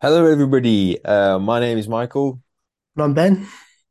Hello, 0.00 0.26
everybody. 0.26 1.02
Uh, 1.04 1.38
my 1.38 1.60
name 1.60 1.76
is 1.78 1.88
Michael, 1.88 2.40
And 2.96 3.04
I'm 3.04 3.14
Ben. 3.14 3.46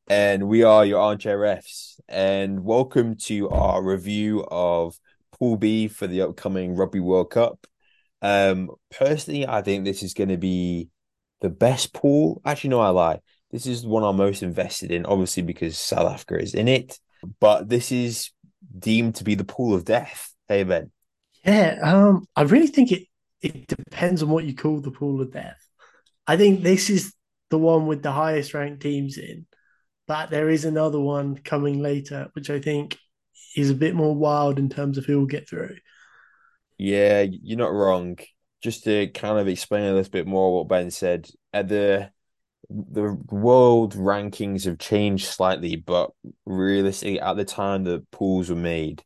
and 0.08 0.48
we 0.48 0.64
are 0.64 0.86
your 0.86 1.00
armchair 1.00 1.38
refs. 1.38 2.00
And 2.08 2.64
welcome 2.64 3.16
to 3.26 3.50
our 3.50 3.84
review 3.84 4.44
of 4.50 5.00
Pool 5.38 5.58
B 5.58 5.88
for 5.88 6.08
the 6.08 6.22
upcoming 6.22 6.76
Rugby 6.76 7.00
World 7.00 7.30
Cup. 7.30 7.68
Um, 8.22 8.72
personally, 8.92 9.48
I 9.48 9.62
think 9.62 9.86
this 9.86 10.02
is 10.02 10.14
going 10.14 10.30
to 10.30 10.38
be 10.38 10.90
the 11.42 11.50
best 11.50 11.94
pool. 11.94 12.42
Actually, 12.44 12.72
no, 12.72 12.80
I 12.80 12.90
lie. 12.90 13.20
This 13.52 13.66
is 13.66 13.84
the 13.84 13.90
one 13.90 14.04
I'm 14.04 14.18
most 14.18 14.42
invested 14.44 14.92
in, 14.92 15.06
obviously 15.06 15.44
because 15.44 15.78
South 15.78 16.12
Africa 16.12 16.40
is 16.40 16.54
in 16.54 16.68
it. 16.68 17.00
But 17.40 17.70
this 17.70 17.92
is 17.92 18.32
deemed 18.78 19.16
to 19.16 19.24
be 19.24 19.36
the 19.36 19.44
pool 19.44 19.76
of 19.76 19.86
death. 19.86 20.34
Hey, 20.48 20.64
Ben. 20.64 20.92
Yeah, 21.46 21.80
um, 21.84 22.26
I 22.36 22.42
really 22.44 22.68
think 22.68 22.92
it 22.92 23.04
it 23.42 23.68
depends 23.68 24.22
on 24.22 24.30
what 24.30 24.44
you 24.44 24.56
call 24.56 24.82
the 24.82 24.92
pool 24.92 25.22
of 25.22 25.32
death. 25.32 25.69
I 26.30 26.38
think 26.38 26.62
this 26.62 26.92
is 26.92 27.12
the 27.50 27.58
one 27.58 27.88
with 27.88 28.04
the 28.04 28.12
highest 28.12 28.54
ranked 28.54 28.84
teams 28.84 29.18
in, 29.18 29.48
but 30.08 30.30
there 30.30 30.48
is 30.48 30.64
another 30.64 31.00
one 31.00 31.36
coming 31.36 31.82
later, 31.82 32.30
which 32.34 32.52
I 32.52 32.60
think 32.60 33.00
is 33.56 33.72
a 33.72 33.74
bit 33.74 33.96
more 33.96 34.14
wild 34.14 34.60
in 34.60 34.70
terms 34.70 35.00
of 35.00 35.06
who 35.06 35.18
will 35.18 35.26
get 35.26 35.50
through. 35.50 35.78
Yeah, 36.78 37.22
you're 37.22 37.58
not 37.58 37.74
wrong. 37.74 38.20
Just 38.62 38.84
to 38.84 39.08
kind 39.08 39.40
of 39.40 39.48
explain 39.48 39.86
a 39.86 39.94
little 39.96 40.12
bit 40.12 40.28
more 40.28 40.56
what 40.56 40.68
Ben 40.68 40.92
said, 40.92 41.28
at 41.52 41.68
the 41.68 42.12
the 42.70 43.18
world 43.32 43.96
rankings 43.96 44.66
have 44.66 44.78
changed 44.78 45.26
slightly, 45.26 45.78
but 45.78 46.12
realistically, 46.46 47.20
at 47.20 47.38
the 47.38 47.44
time 47.44 47.86
the 47.86 48.06
pools 48.12 48.52
were 48.52 48.56
made, 48.56 49.04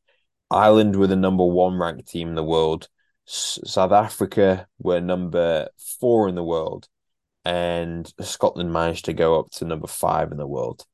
Ireland 0.52 0.98
were 0.98 1.08
the 1.08 1.16
number 1.16 1.46
one 1.46 1.78
ranked 1.78 2.10
team 2.10 2.28
in 2.28 2.36
the 2.36 2.44
world. 2.44 2.90
S- 3.26 3.60
South 3.64 3.94
Africa 3.94 4.68
were 4.78 5.00
number 5.00 5.70
four 6.02 6.28
in 6.28 6.36
the 6.36 6.44
world, 6.44 6.90
and 7.46 8.12
Scotland 8.22 8.72
managed 8.72 9.06
to 9.06 9.14
go 9.14 9.40
up 9.40 9.50
to 9.52 9.66
number 9.66 9.88
five 9.88 10.32
in 10.32 10.38
the 10.38 10.48
world. 10.48 10.86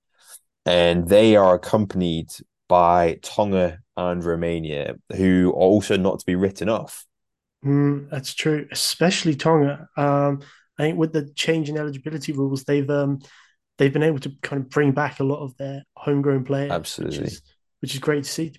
And 0.65 1.07
they 1.07 1.35
are 1.35 1.55
accompanied 1.55 2.29
by 2.67 3.19
Tonga 3.21 3.79
and 3.97 4.23
Romania, 4.23 4.95
who 5.15 5.49
are 5.49 5.53
also 5.53 5.97
not 5.97 6.19
to 6.19 6.25
be 6.25 6.35
written 6.35 6.69
off. 6.69 7.05
Mm, 7.65 8.09
that's 8.09 8.33
true, 8.33 8.67
especially 8.71 9.35
Tonga. 9.35 9.87
Um, 9.97 10.41
I 10.77 10.83
think 10.83 10.97
with 10.97 11.11
the 11.11 11.29
change 11.35 11.69
in 11.69 11.77
eligibility 11.77 12.31
rules, 12.31 12.63
they've 12.63 12.89
um, 12.89 13.19
they've 13.77 13.91
been 13.91 14.03
able 14.03 14.19
to 14.19 14.31
kind 14.41 14.61
of 14.61 14.69
bring 14.69 14.91
back 14.91 15.19
a 15.19 15.25
lot 15.25 15.43
of 15.43 15.55
their 15.57 15.83
homegrown 15.95 16.45
players, 16.45 16.69
which 16.69 16.75
Absolutely. 16.75 17.25
is 17.25 17.41
which 17.81 17.93
is 17.93 17.99
great 17.99 18.23
to 18.23 18.29
see. 18.29 18.53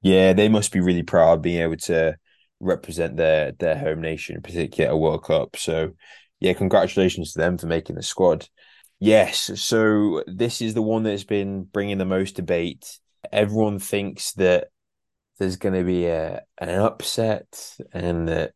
Yeah, 0.00 0.32
they 0.32 0.48
must 0.48 0.72
be 0.72 0.80
really 0.80 1.04
proud 1.04 1.42
being 1.42 1.62
able 1.62 1.76
to 1.76 2.16
represent 2.58 3.16
their 3.16 3.52
their 3.52 3.76
home 3.76 4.00
nation, 4.00 4.40
particularly 4.42 4.88
at 4.88 4.94
a 4.94 4.96
World 4.96 5.24
Cup. 5.24 5.56
So, 5.56 5.92
yeah, 6.42 6.54
congratulations 6.54 7.32
to 7.32 7.38
them 7.38 7.56
for 7.56 7.66
making 7.68 7.94
the 7.96 8.02
squad. 8.02 8.48
Yes, 8.98 9.50
so 9.60 10.24
this 10.26 10.60
is 10.60 10.74
the 10.74 10.82
one 10.82 11.04
that's 11.04 11.24
been 11.24 11.62
bringing 11.62 11.98
the 11.98 12.04
most 12.04 12.34
debate. 12.36 12.98
Everyone 13.32 13.78
thinks 13.78 14.32
that 14.32 14.68
there's 15.38 15.56
going 15.56 15.74
to 15.74 15.84
be 15.84 16.06
a 16.06 16.42
an 16.58 16.68
upset, 16.70 17.76
and 17.92 18.28
that 18.28 18.52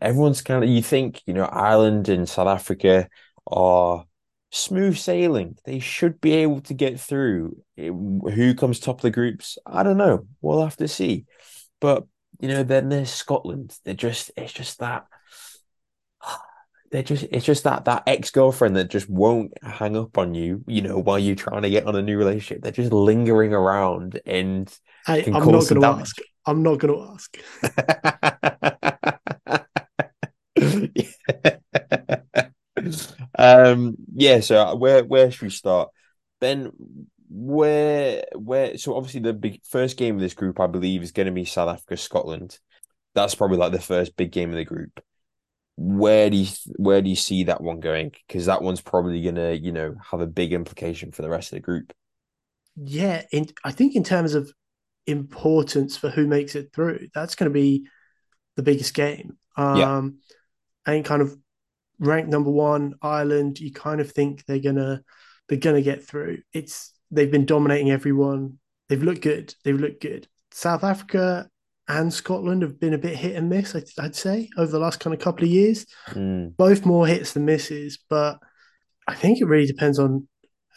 everyone's 0.00 0.42
kind 0.42 0.64
of 0.64 0.70
you 0.70 0.82
think 0.82 1.22
you 1.26 1.34
know 1.34 1.44
Ireland 1.44 2.08
and 2.08 2.28
South 2.28 2.48
Africa 2.48 3.08
are 3.46 4.04
smooth 4.50 4.96
sailing. 4.96 5.56
They 5.64 5.80
should 5.80 6.20
be 6.20 6.32
able 6.32 6.62
to 6.62 6.74
get 6.74 6.98
through. 6.98 7.62
It- 7.76 7.92
who 7.92 8.54
comes 8.54 8.80
top 8.80 8.98
of 8.98 9.02
the 9.02 9.10
groups? 9.10 9.58
I 9.66 9.82
don't 9.82 9.98
know. 9.98 10.26
We'll 10.40 10.62
have 10.62 10.76
to 10.78 10.88
see. 10.88 11.26
But 11.80 12.04
you 12.40 12.48
know, 12.48 12.62
then 12.62 12.88
there's 12.88 13.10
Scotland. 13.10 13.76
They're 13.84 13.94
just 13.94 14.30
it's 14.36 14.52
just 14.52 14.78
that 14.80 15.06
they're 16.90 17.02
just 17.02 17.26
it's 17.30 17.44
just 17.44 17.64
that 17.64 17.84
that 17.86 18.04
ex-girlfriend 18.06 18.76
that 18.76 18.88
just 18.90 19.08
won't 19.10 19.52
hang 19.62 19.96
up 19.96 20.16
on 20.18 20.34
you, 20.34 20.64
you 20.66 20.82
know, 20.82 20.98
while 20.98 21.18
you're 21.18 21.36
trying 21.36 21.62
to 21.62 21.70
get 21.70 21.86
on 21.86 21.96
a 21.96 22.02
new 22.02 22.18
relationship. 22.18 22.62
They're 22.62 22.72
just 22.72 22.92
lingering 22.92 23.52
around 23.52 24.20
and 24.26 24.72
I, 25.06 25.22
I'm 25.26 25.32
not 25.32 25.68
going 25.68 25.80
to 25.80 25.86
ask. 25.86 26.16
I'm 26.46 26.62
not 26.62 26.78
going 26.78 26.94
to 26.94 27.02
ask. 27.12 27.38
Um, 33.38 33.96
yeah, 34.14 34.40
so 34.40 34.74
where 34.74 35.04
where 35.04 35.30
should 35.30 35.42
we 35.42 35.50
start? 35.50 35.90
Ben, 36.40 36.72
where 37.30 38.24
where 38.34 38.76
so 38.76 38.96
obviously 38.96 39.20
the 39.20 39.32
big 39.32 39.60
first 39.64 39.96
game 39.96 40.16
of 40.16 40.20
this 40.20 40.34
group, 40.34 40.58
I 40.60 40.66
believe, 40.66 41.02
is 41.02 41.12
going 41.12 41.26
to 41.26 41.32
be 41.32 41.44
South 41.44 41.68
Africa, 41.68 41.96
Scotland. 41.96 42.58
That's 43.14 43.34
probably 43.34 43.58
like 43.58 43.72
the 43.72 43.80
first 43.80 44.16
big 44.16 44.32
game 44.32 44.50
of 44.50 44.56
the 44.56 44.64
group. 44.64 45.00
Where 45.80 46.28
do 46.28 46.36
you 46.36 46.48
where 46.76 47.00
do 47.00 47.08
you 47.08 47.16
see 47.16 47.44
that 47.44 47.60
one 47.60 47.78
going? 47.78 48.12
Because 48.26 48.46
that 48.46 48.62
one's 48.62 48.80
probably 48.80 49.22
gonna, 49.22 49.52
you 49.52 49.70
know, 49.70 49.94
have 50.10 50.20
a 50.20 50.26
big 50.26 50.52
implication 50.52 51.12
for 51.12 51.22
the 51.22 51.28
rest 51.28 51.52
of 51.52 51.56
the 51.56 51.60
group. 51.60 51.92
Yeah, 52.74 53.22
in, 53.32 53.48
I 53.64 53.70
think 53.70 53.94
in 53.94 54.02
terms 54.02 54.34
of 54.34 54.52
importance 55.06 55.96
for 55.96 56.10
who 56.10 56.26
makes 56.26 56.54
it 56.54 56.72
through, 56.72 57.08
that's 57.14 57.34
going 57.34 57.50
to 57.50 57.54
be 57.54 57.86
the 58.56 58.62
biggest 58.62 58.94
game. 58.94 59.38
Yeah. 59.56 59.98
Um, 59.98 60.18
and 60.86 61.04
kind 61.04 61.22
of 61.22 61.36
ranked 61.98 62.30
number 62.30 62.50
one, 62.50 62.94
Ireland. 63.02 63.60
You 63.60 63.72
kind 63.72 64.00
of 64.00 64.10
think 64.10 64.44
they're 64.44 64.58
gonna 64.58 65.02
they're 65.48 65.58
gonna 65.58 65.82
get 65.82 66.04
through. 66.04 66.38
It's 66.52 66.92
they've 67.10 67.30
been 67.30 67.46
dominating 67.46 67.90
everyone. 67.90 68.58
They've 68.88 69.02
looked 69.02 69.22
good. 69.22 69.54
They've 69.64 69.78
looked 69.78 70.00
good. 70.00 70.28
South 70.52 70.82
Africa 70.82 71.48
and 71.88 72.12
Scotland 72.12 72.62
have 72.62 72.78
been 72.78 72.94
a 72.94 72.98
bit 72.98 73.16
hit 73.16 73.36
and 73.36 73.48
miss. 73.48 73.74
I'd, 73.74 73.84
I'd 73.98 74.14
say 74.16 74.48
over 74.56 74.70
the 74.70 74.78
last 74.78 75.00
kind 75.00 75.14
of 75.14 75.20
couple 75.20 75.44
of 75.44 75.50
years, 75.50 75.86
Mm. 76.10 76.56
both 76.56 76.84
more 76.86 77.06
hits 77.06 77.32
than 77.32 77.44
misses. 77.44 77.98
But 78.08 78.38
I 79.06 79.14
think 79.14 79.40
it 79.40 79.46
really 79.46 79.66
depends 79.66 79.98
on 79.98 80.28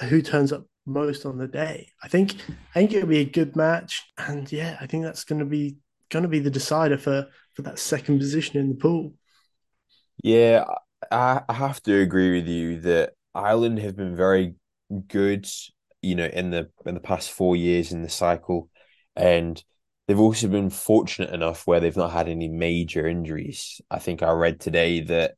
who 0.10 0.22
turns 0.22 0.52
up 0.52 0.66
most 0.86 1.26
on 1.26 1.38
the 1.38 1.48
day. 1.48 1.90
I 2.02 2.08
think 2.08 2.36
I 2.74 2.80
think 2.80 2.94
it'll 2.94 3.08
be 3.10 3.20
a 3.20 3.26
good 3.26 3.56
match, 3.56 4.04
and 4.18 4.52
yeah, 4.52 4.78
I 4.82 4.88
think 4.88 5.04
that's 5.04 5.24
going 5.26 5.40
to 5.40 5.46
be 5.46 5.78
going 6.10 6.24
to 6.24 6.30
be 6.30 6.40
the 6.40 6.50
decider 6.50 6.98
for 6.98 7.28
for 7.56 7.62
that 7.64 7.80
second 7.80 8.20
position 8.20 8.58
in 8.60 8.70
the 8.70 8.76
pool. 8.76 9.14
Yeah, 10.24 10.66
I, 11.12 11.42
I 11.48 11.54
have 11.54 11.82
to 11.84 12.00
agree 12.00 12.40
with 12.40 12.48
you 12.48 12.80
that 12.82 13.14
Ireland 13.34 13.80
have 13.80 13.96
been 13.96 14.16
very 14.16 14.56
good, 15.08 15.48
you 16.02 16.16
know, 16.16 16.26
in 16.26 16.52
the 16.52 16.70
in 16.86 16.94
the 16.96 17.00
past 17.02 17.32
four 17.32 17.56
years 17.56 17.92
in 17.92 18.02
the 18.02 18.10
cycle, 18.10 18.70
and 19.16 19.62
they've 20.12 20.20
also 20.20 20.50
been 20.50 20.70
fortunate 20.70 21.30
enough 21.30 21.66
where 21.66 21.80
they've 21.80 21.96
not 21.96 22.12
had 22.12 22.28
any 22.28 22.50
major 22.50 23.08
injuries. 23.08 23.80
I 23.90 24.00
think 24.00 24.22
I 24.22 24.32
read 24.32 24.60
today 24.60 25.00
that 25.04 25.36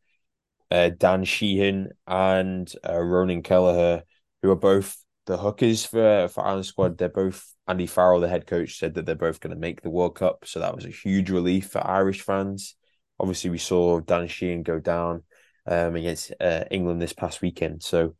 uh, 0.71 0.89
Dan 0.97 1.25
Sheehan 1.25 1.91
and 2.07 2.73
uh, 2.83 2.99
Ronan 2.99 3.43
Kelleher, 3.43 4.01
who 4.41 4.49
are 4.49 4.55
both 4.55 4.97
the 5.27 5.37
hookers 5.37 5.85
for 5.85 6.27
for 6.27 6.43
Ireland 6.43 6.65
squad, 6.65 6.97
they're 6.97 7.07
both 7.07 7.53
Andy 7.67 7.85
Farrell, 7.85 8.19
the 8.19 8.27
head 8.27 8.47
coach, 8.47 8.79
said 8.79 8.95
that 8.95 9.05
they're 9.05 9.13
both 9.13 9.39
going 9.39 9.53
to 9.53 9.59
make 9.59 9.83
the 9.83 9.91
World 9.91 10.15
Cup, 10.15 10.43
so 10.43 10.59
that 10.59 10.75
was 10.75 10.85
a 10.85 10.89
huge 10.89 11.29
relief 11.29 11.67
for 11.69 11.85
Irish 11.85 12.21
fans. 12.21 12.75
Obviously, 13.19 13.51
we 13.51 13.59
saw 13.59 13.99
Dan 13.99 14.27
Sheehan 14.27 14.63
go 14.63 14.79
down 14.79 15.21
um, 15.67 15.95
against 15.95 16.33
uh, 16.41 16.63
England 16.71 16.99
this 16.99 17.13
past 17.13 17.43
weekend, 17.43 17.83
so 17.83 18.15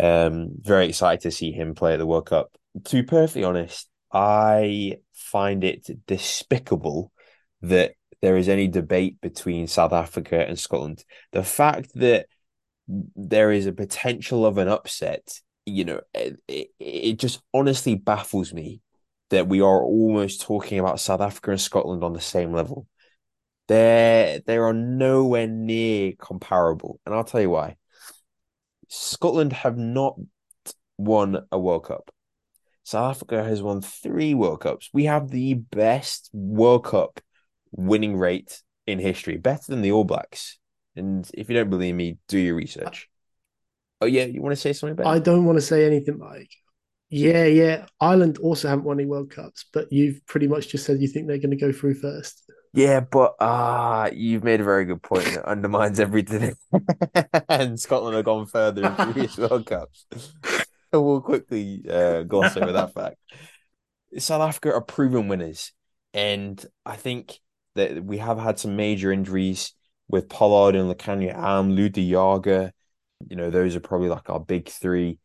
um, 0.00 0.48
very 0.60 0.88
excited 0.88 1.20
to 1.20 1.30
see 1.30 1.52
him 1.52 1.76
play 1.76 1.92
at 1.92 1.98
the 1.98 2.06
World 2.06 2.26
Cup. 2.26 2.50
To 2.86 2.96
be 2.96 3.04
perfectly 3.04 3.44
honest, 3.44 3.88
I 4.14 4.98
find 5.12 5.64
it 5.64 5.90
despicable 6.06 7.12
that 7.62 7.94
there 8.22 8.36
is 8.36 8.48
any 8.48 8.68
debate 8.68 9.20
between 9.20 9.66
South 9.66 9.92
Africa 9.92 10.46
and 10.48 10.58
Scotland. 10.58 11.04
The 11.32 11.42
fact 11.42 11.90
that 11.96 12.26
there 12.88 13.50
is 13.50 13.66
a 13.66 13.72
potential 13.72 14.46
of 14.46 14.56
an 14.58 14.68
upset, 14.68 15.40
you 15.66 15.84
know, 15.84 16.00
it, 16.14 16.38
it, 16.78 17.18
just 17.18 17.42
honestly 17.52 17.96
baffles 17.96 18.52
me 18.54 18.80
that 19.30 19.48
we 19.48 19.60
are 19.60 19.82
almost 19.82 20.42
talking 20.42 20.78
about 20.78 21.00
South 21.00 21.20
Africa 21.20 21.50
and 21.50 21.60
Scotland 21.60 22.04
on 22.04 22.12
the 22.12 22.20
same 22.20 22.52
level. 22.52 22.86
They're 23.66 24.40
they 24.40 24.58
are 24.58 24.74
nowhere 24.74 25.46
near 25.46 26.12
comparable, 26.12 27.00
and 27.04 27.14
I'll 27.14 27.24
tell 27.24 27.40
you 27.40 27.50
why. 27.50 27.76
Scotland 28.88 29.54
have 29.54 29.78
not 29.78 30.16
won 30.98 31.46
a 31.50 31.58
World 31.58 31.86
Cup. 31.86 32.10
South 32.84 33.16
Africa 33.16 33.42
has 33.42 33.62
won 33.62 33.80
three 33.80 34.34
World 34.34 34.60
Cups. 34.60 34.90
We 34.92 35.06
have 35.06 35.30
the 35.30 35.54
best 35.54 36.30
World 36.32 36.84
Cup 36.84 37.20
winning 37.72 38.16
rate 38.16 38.62
in 38.86 38.98
history, 38.98 39.38
better 39.38 39.64
than 39.68 39.82
the 39.82 39.92
All 39.92 40.04
Blacks. 40.04 40.58
And 40.94 41.28
if 41.34 41.48
you 41.48 41.56
don't 41.56 41.70
believe 41.70 41.94
me, 41.94 42.18
do 42.28 42.38
your 42.38 42.54
research. 42.54 43.08
Oh 44.00 44.06
yeah, 44.06 44.24
you 44.24 44.42
want 44.42 44.52
to 44.52 44.60
say 44.60 44.74
something, 44.74 44.96
Ben? 44.96 45.06
I 45.06 45.18
don't 45.18 45.46
want 45.46 45.56
to 45.56 45.62
say 45.62 45.86
anything 45.86 46.18
like, 46.18 46.50
yeah, 47.08 47.46
yeah. 47.46 47.86
Ireland 48.00 48.38
also 48.38 48.68
haven't 48.68 48.84
won 48.84 48.98
any 48.98 49.06
World 49.06 49.30
Cups, 49.30 49.64
but 49.72 49.90
you've 49.90 50.24
pretty 50.26 50.46
much 50.46 50.68
just 50.68 50.84
said 50.84 51.00
you 51.00 51.08
think 51.08 51.26
they're 51.26 51.38
going 51.38 51.50
to 51.50 51.56
go 51.56 51.72
through 51.72 51.94
first. 51.94 52.42
Yeah, 52.74 53.00
but 53.00 53.34
ah, 53.38 54.10
you've 54.12 54.42
made 54.42 54.60
a 54.60 54.64
very 54.64 54.84
good 54.84 55.00
point 55.00 55.26
that 55.26 55.48
undermines 55.48 56.00
everything. 56.00 56.54
And 57.48 57.78
Scotland 57.78 58.16
have 58.16 58.24
gone 58.24 58.46
further 58.46 58.84
in 58.84 58.94
previous 58.94 59.38
World 59.38 59.66
Cups. 59.66 60.06
We'll 61.02 61.20
quickly 61.20 61.84
uh, 61.90 62.22
gloss 62.22 62.56
over 62.56 62.72
that 62.72 62.94
fact. 62.94 63.16
South 64.18 64.42
Africa 64.42 64.72
are 64.74 64.80
proven 64.80 65.28
winners, 65.28 65.72
and 66.12 66.64
I 66.86 66.96
think 66.96 67.40
that 67.74 68.04
we 68.04 68.18
have 68.18 68.38
had 68.38 68.58
some 68.58 68.76
major 68.76 69.12
injuries. 69.12 69.72
with 70.08 70.28
Pollard 70.28 70.76
and 70.76 70.92
Lukhanyo 70.92 71.34
Am, 71.34 71.72
Lood 71.74 71.94
de 71.94 72.02
You 72.02 72.72
know, 73.36 73.50
those 73.50 73.74
are 73.74 73.80
probably 73.80 74.08
like 74.08 74.30
our 74.30 74.38
big 74.38 74.68
three 74.68 75.18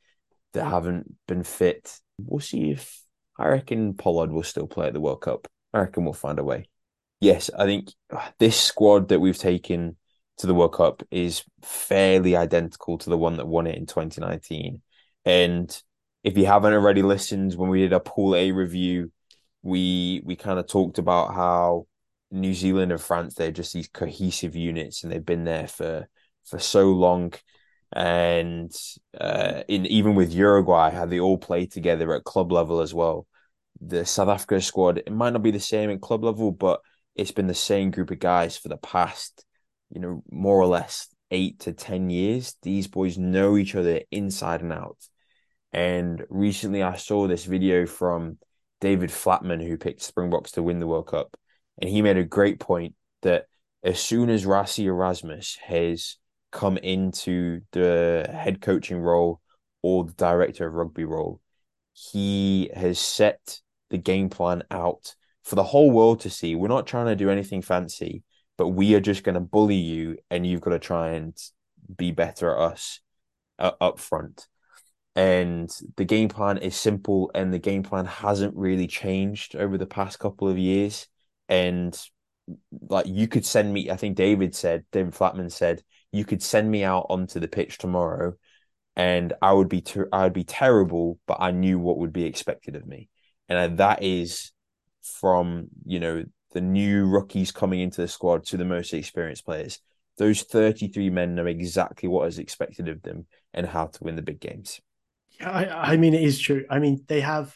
that 0.54 0.66
haven't 0.66 1.16
been 1.28 1.44
fit. 1.44 2.00
We'll 2.18 2.40
see 2.40 2.72
if 2.72 3.02
I 3.38 3.48
reckon 3.48 3.94
Pollard 3.94 4.32
will 4.32 4.44
still 4.44 4.68
play 4.68 4.88
at 4.88 4.94
the 4.94 5.02
World 5.02 5.22
Cup. 5.22 5.48
I 5.74 5.80
reckon 5.80 6.04
we'll 6.04 6.14
find 6.14 6.40
a 6.40 6.44
way. 6.44 6.66
Yes, 7.22 7.50
I 7.58 7.66
think 7.66 7.90
this 8.40 8.60
squad 8.60 9.10
that 9.10 9.20
we've 9.20 9.38
taken 9.38 9.98
to 10.38 10.48
the 10.48 10.56
World 10.56 10.74
Cup 10.74 11.04
is 11.12 11.44
fairly 11.62 12.36
identical 12.36 12.98
to 12.98 13.10
the 13.10 13.18
one 13.18 13.38
that 13.38 13.48
won 13.48 13.68
it 13.68 13.76
in 13.76 13.86
2019. 13.86 14.82
And 15.26 15.70
if 16.24 16.38
you 16.38 16.46
haven't 16.46 16.74
already 16.74 17.02
listened, 17.02 17.54
when 17.54 17.70
we 17.70 17.82
did 17.82 17.94
a 17.94 18.00
Pool 18.00 18.36
A 18.36 18.52
review, 18.52 19.12
we 19.62 20.22
we 20.26 20.36
kind 20.36 20.60
of 20.60 20.68
talked 20.68 20.98
about 20.98 21.34
how 21.34 21.88
New 22.32 22.54
Zealand 22.54 22.92
and 22.92 23.02
France 23.02 23.36
they're 23.36 23.52
just 23.52 23.74
these 23.74 23.88
cohesive 23.90 24.56
units 24.56 25.04
and 25.04 25.12
they've 25.12 25.26
been 25.26 25.44
there 25.44 25.68
for 25.68 26.08
for 26.46 26.60
so 26.60 26.92
long. 26.92 27.34
And 27.92 28.72
uh, 29.20 29.64
in 29.68 29.86
even 29.88 30.16
with 30.16 30.34
Uruguay, 30.34 30.92
how 30.92 31.06
they 31.06 31.20
all 31.20 31.38
play 31.38 31.66
together 31.66 32.14
at 32.14 32.24
club 32.24 32.52
level 32.52 32.82
as 32.82 32.94
well. 32.94 33.28
The 33.82 34.06
South 34.06 34.30
Africa 34.30 34.62
squad, 34.62 35.00
it 35.00 35.12
might 35.12 35.34
not 35.34 35.42
be 35.42 35.52
the 35.52 35.60
same 35.60 35.90
at 35.90 36.02
club 36.02 36.24
level, 36.24 36.52
but 36.52 36.82
it's 37.16 37.32
been 37.32 37.48
the 37.48 37.54
same 37.54 37.92
group 37.92 38.12
of 38.12 38.20
guys 38.20 38.58
for 38.58 38.68
the 38.70 38.78
past, 38.78 39.46
you 39.90 40.02
know, 40.02 40.24
more 40.30 40.60
or 40.60 40.68
less 40.68 41.08
eight 41.32 41.60
to 41.62 41.74
ten 41.74 42.10
years. 42.10 42.56
These 42.62 42.88
boys 42.88 43.18
know 43.18 43.58
each 43.58 43.76
other 43.76 44.02
inside 44.12 44.62
and 44.62 44.74
out. 44.74 44.98
And 45.72 46.26
recently 46.30 46.82
I 46.82 46.96
saw 46.96 47.28
this 47.28 47.46
video 47.46 47.86
from 47.86 48.38
David 48.82 49.10
Flatman, 49.10 49.66
who 49.66 49.78
picked 49.78 50.02
Springboks 50.02 50.52
to 50.54 50.64
win 50.64 50.80
the 50.80 50.88
World 50.88 51.08
Cup. 51.08 51.36
And 51.80 51.90
he 51.90 52.02
made 52.02 52.18
a 52.18 52.24
great 52.24 52.60
point 52.60 52.96
that 53.22 53.46
as 53.84 54.00
soon 54.00 54.30
as 54.30 54.46
Rassie 54.46 54.86
Erasmus 54.86 55.58
has 55.64 56.18
come 56.52 56.78
into 56.78 57.62
the 57.72 58.30
head 58.32 58.62
coaching 58.62 59.00
role 59.00 59.42
or 59.82 60.06
the 60.06 60.14
director 60.14 60.68
of 60.68 60.74
rugby 60.74 61.06
role, 61.06 61.40
he 61.94 62.70
has 62.76 63.00
set 63.00 63.60
the 63.90 63.98
game 63.98 64.30
plan 64.30 64.64
out 64.72 65.16
for 65.44 65.56
the 65.56 65.64
whole 65.64 65.92
world 65.92 66.22
to 66.22 66.30
see. 66.30 66.56
We're 66.56 66.68
not 66.68 66.88
trying 66.88 67.08
to 67.08 67.16
do 67.16 67.30
anything 67.30 67.62
fancy, 67.62 68.24
but 68.58 68.70
we 68.70 68.96
are 68.96 69.00
just 69.00 69.24
going 69.24 69.36
to 69.36 69.40
bully 69.40 69.76
you, 69.76 70.18
and 70.30 70.46
you've 70.46 70.62
got 70.62 70.72
to 70.72 70.80
try 70.80 71.12
and 71.12 71.36
be 71.96 72.12
better 72.12 72.52
at 72.52 72.72
us 72.72 73.00
uh, 73.58 73.72
up 73.80 74.00
front 74.00 74.48
and 75.20 75.70
the 75.98 76.06
game 76.06 76.30
plan 76.30 76.60
is 76.60 76.78
simple 76.78 77.30
and 77.36 77.54
the 77.54 77.60
game 77.60 77.84
plan 77.84 78.06
hasn't 78.06 78.56
really 78.56 78.88
changed 78.88 79.54
over 79.54 79.78
the 79.78 79.86
past 79.86 80.18
couple 80.18 80.48
of 80.48 80.58
years. 80.58 81.08
And 81.50 81.94
like 82.90 83.06
you 83.06 83.28
could 83.28 83.46
send 83.46 83.72
me 83.72 83.92
i 83.92 83.96
think 83.96 84.16
david 84.16 84.56
said 84.56 84.84
david 84.92 85.14
flatman 85.14 85.52
said 85.52 85.84
you 86.12 86.26
could 86.26 86.42
send 86.42 86.72
me 86.72 86.84
out 86.84 87.06
onto 87.08 87.40
the 87.40 87.48
pitch 87.48 87.78
tomorrow 87.78 88.34
and 88.96 89.34
i 89.40 89.54
would 89.54 89.70
be 89.70 89.82
ter- 89.82 90.10
i 90.12 90.24
would 90.24 90.34
be 90.34 90.44
terrible 90.44 91.20
but 91.28 91.38
i 91.40 91.52
knew 91.52 91.78
what 91.78 92.00
would 92.00 92.12
be 92.12 92.26
expected 92.26 92.76
of 92.76 92.88
me. 92.88 93.08
And 93.48 93.78
that 93.78 94.02
is 94.02 94.52
from 95.04 95.68
you 95.86 96.00
know 96.00 96.24
the 96.54 96.62
new 96.62 97.06
rookies 97.06 97.52
coming 97.52 97.82
into 97.82 98.02
the 98.02 98.08
squad 98.08 98.46
to 98.46 98.58
the 98.58 98.66
most 98.66 98.96
experienced 98.96 99.46
players. 99.46 99.80
Those 100.18 100.42
33 100.42 101.12
men 101.12 101.36
know 101.36 101.46
exactly 101.46 102.10
what 102.10 102.28
is 102.28 102.40
expected 102.40 102.88
of 102.88 103.04
them 103.04 103.28
and 103.54 103.68
how 103.68 103.86
to 103.88 104.04
win 104.04 104.16
the 104.16 104.24
big 104.24 104.40
games 104.40 104.82
I, 105.42 105.94
I 105.94 105.98
mean, 105.98 106.14
it 106.14 106.24
is 106.24 106.40
true. 106.40 106.66
I 106.70 106.80
mean, 106.80 107.04
they 107.08 107.22
have 107.22 107.56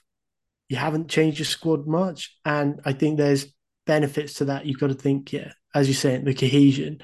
you 0.70 0.78
haven't 0.78 1.10
changed 1.10 1.40
your 1.40 1.46
squad 1.46 1.88
much, 1.88 2.36
and 2.46 2.82
I 2.86 2.94
think 2.94 3.18
there's 3.18 3.54
benefits 3.86 4.36
to 4.36 4.46
that. 4.46 4.66
You've 4.66 4.80
got 4.80 4.88
to 4.88 4.94
think, 4.94 5.34
yeah, 5.34 5.52
as 5.76 5.88
you 5.88 5.94
say, 5.94 6.18
the 6.18 6.34
cohesion. 6.34 7.02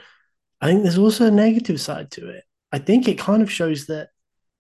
I 0.62 0.68
think 0.68 0.84
there's 0.84 0.98
also 0.98 1.28
a 1.28 1.32
negative 1.32 1.80
side 1.80 2.12
to 2.12 2.30
it. 2.30 2.44
I 2.72 2.80
think 2.80 3.08
it 3.08 3.18
kind 3.18 3.42
of 3.42 3.52
shows 3.52 3.88
that 3.88 4.10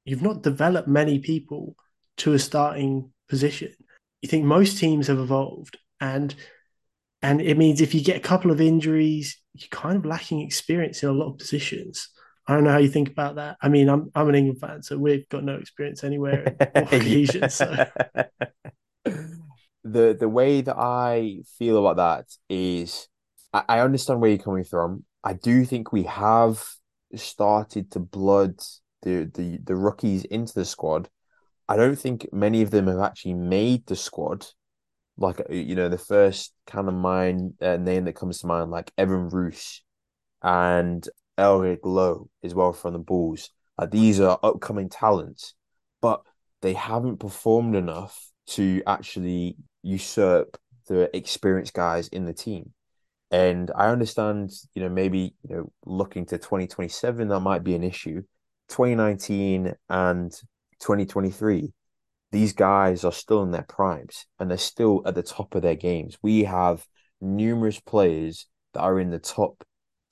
you've 0.05 0.21
not 0.21 0.43
developed 0.43 0.87
many 0.87 1.19
people 1.19 1.75
to 2.17 2.33
a 2.33 2.39
starting 2.39 3.11
position. 3.27 3.73
You 4.21 4.29
think 4.29 4.45
most 4.45 4.77
teams 4.77 5.07
have 5.07 5.19
evolved, 5.19 5.77
and 5.99 6.33
and 7.21 7.41
it 7.41 7.57
means 7.57 7.81
if 7.81 7.93
you 7.93 8.03
get 8.03 8.17
a 8.17 8.27
couple 8.27 8.51
of 8.51 8.61
injuries, 8.61 9.37
you're 9.53 9.69
kind 9.69 9.97
of 9.97 10.05
lacking 10.05 10.41
experience 10.41 11.03
in 11.03 11.09
a 11.09 11.13
lot 11.13 11.31
of 11.31 11.37
positions. 11.37 12.09
I 12.49 12.55
don't 12.55 12.63
know 12.63 12.71
how 12.71 12.79
you 12.79 12.89
think 12.89 13.09
about 13.09 13.35
that. 13.35 13.57
I 13.61 13.69
mean, 13.69 13.87
I'm 13.89 14.09
I'm 14.15 14.27
an 14.27 14.33
England 14.33 14.59
fan, 14.59 14.81
so 14.81 14.97
we've 14.97 15.29
got 15.29 15.43
no 15.43 15.57
experience 15.57 16.03
anywhere 16.03 16.55
in 16.75 17.27
So. 17.49 17.85
the 19.83 20.17
the 20.19 20.27
way 20.27 20.61
that 20.61 20.75
I 20.75 21.41
feel 21.59 21.77
about 21.77 21.97
that 21.97 22.25
is 22.49 23.07
I, 23.53 23.63
I 23.69 23.79
understand 23.81 24.19
where 24.19 24.31
you're 24.31 24.39
coming 24.39 24.63
from. 24.63 25.05
I 25.23 25.33
do 25.33 25.63
think 25.63 25.93
we 25.93 26.03
have 26.03 26.65
started 27.13 27.91
to 27.91 27.99
blood 27.99 28.55
the, 29.03 29.29
the 29.31 29.59
the 29.63 29.75
rookies 29.75 30.25
into 30.25 30.53
the 30.55 30.65
squad. 30.65 31.07
I 31.67 31.75
don't 31.75 31.97
think 31.99 32.33
many 32.33 32.63
of 32.63 32.71
them 32.71 32.87
have 32.87 32.97
actually 32.97 33.35
made 33.35 33.85
the 33.85 33.95
squad. 33.95 34.47
Like 35.17 35.39
you 35.51 35.75
know, 35.75 35.87
the 35.87 35.99
first 35.99 36.55
kind 36.65 36.87
of 36.87 36.95
mind 36.95 37.53
uh, 37.61 37.77
name 37.77 38.05
that 38.05 38.15
comes 38.15 38.39
to 38.39 38.47
mind, 38.47 38.71
like 38.71 38.91
Evan 38.97 39.29
Roos 39.29 39.83
and 40.41 41.07
Elrigh 41.39 41.77
Louw 41.83 42.27
as 42.43 42.53
well 42.53 42.73
from 42.73 42.93
the 42.93 42.99
Bulls. 42.99 43.49
Like 43.77 43.91
these 43.91 44.19
are 44.19 44.39
upcoming 44.43 44.89
talents, 44.89 45.53
but 46.01 46.21
they 46.61 46.73
haven't 46.73 47.19
performed 47.19 47.75
enough 47.75 48.29
to 48.47 48.83
actually 48.85 49.55
usurp 49.81 50.57
the 50.87 51.15
experienced 51.15 51.73
guys 51.73 52.07
in 52.09 52.25
the 52.25 52.33
team. 52.33 52.73
And 53.31 53.71
I 53.75 53.89
understand, 53.89 54.51
you 54.73 54.81
know, 54.81 54.89
maybe 54.89 55.35
you 55.47 55.55
know, 55.55 55.71
looking 55.85 56.25
to 56.27 56.37
2027, 56.37 57.27
that 57.27 57.39
might 57.39 57.63
be 57.63 57.75
an 57.75 57.83
issue. 57.83 58.23
2019 58.69 59.73
and 59.89 60.31
2023, 60.79 61.71
these 62.31 62.53
guys 62.53 63.03
are 63.03 63.11
still 63.11 63.43
in 63.43 63.51
their 63.51 63.65
primes 63.67 64.25
and 64.39 64.49
they're 64.49 64.57
still 64.57 65.01
at 65.05 65.15
the 65.15 65.23
top 65.23 65.55
of 65.55 65.61
their 65.61 65.75
games. 65.75 66.17
We 66.21 66.43
have 66.43 66.85
numerous 67.21 67.79
players 67.79 68.47
that 68.73 68.81
are 68.81 68.99
in 68.99 69.09
the 69.09 69.19
top 69.19 69.63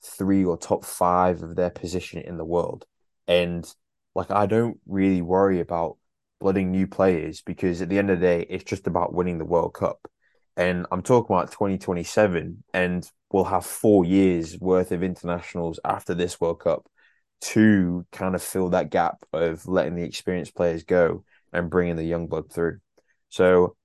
three 0.02 0.44
or 0.44 0.56
top 0.56 0.84
five 0.84 1.42
of 1.42 1.56
their 1.56 1.70
position 1.70 2.20
in 2.20 2.36
the 2.36 2.44
world. 2.44 2.84
And 3.26 3.66
like, 4.14 4.30
I 4.30 4.46
don't 4.46 4.78
really 4.86 5.22
worry 5.22 5.60
about 5.60 5.96
blooding 6.40 6.70
new 6.70 6.86
players 6.86 7.42
because 7.42 7.82
at 7.82 7.88
the 7.88 7.98
end 7.98 8.10
of 8.10 8.20
the 8.20 8.26
day, 8.26 8.46
it's 8.48 8.64
just 8.64 8.86
about 8.86 9.12
winning 9.12 9.38
the 9.38 9.44
World 9.44 9.74
Cup. 9.74 10.08
And 10.56 10.86
I'm 10.90 11.02
talking 11.02 11.34
about 11.34 11.52
2027, 11.52 12.64
and 12.74 13.08
we'll 13.30 13.44
have 13.44 13.64
four 13.64 14.04
years 14.04 14.58
worth 14.58 14.90
of 14.90 15.04
internationals 15.04 15.78
after 15.84 16.14
this 16.14 16.40
World 16.40 16.60
Cup 16.60 16.88
to 17.40 18.04
kind 18.10 18.34
of 18.34 18.42
fill 18.42 18.70
that 18.70 18.90
gap 18.90 19.24
of 19.32 19.66
letting 19.68 19.94
the 19.94 20.02
experienced 20.02 20.56
players 20.56 20.82
go 20.82 21.24
and 21.52 21.70
bringing 21.70 21.94
the 21.94 22.04
young 22.04 22.26
blood 22.26 22.52
through. 22.52 22.78
So 23.28 23.76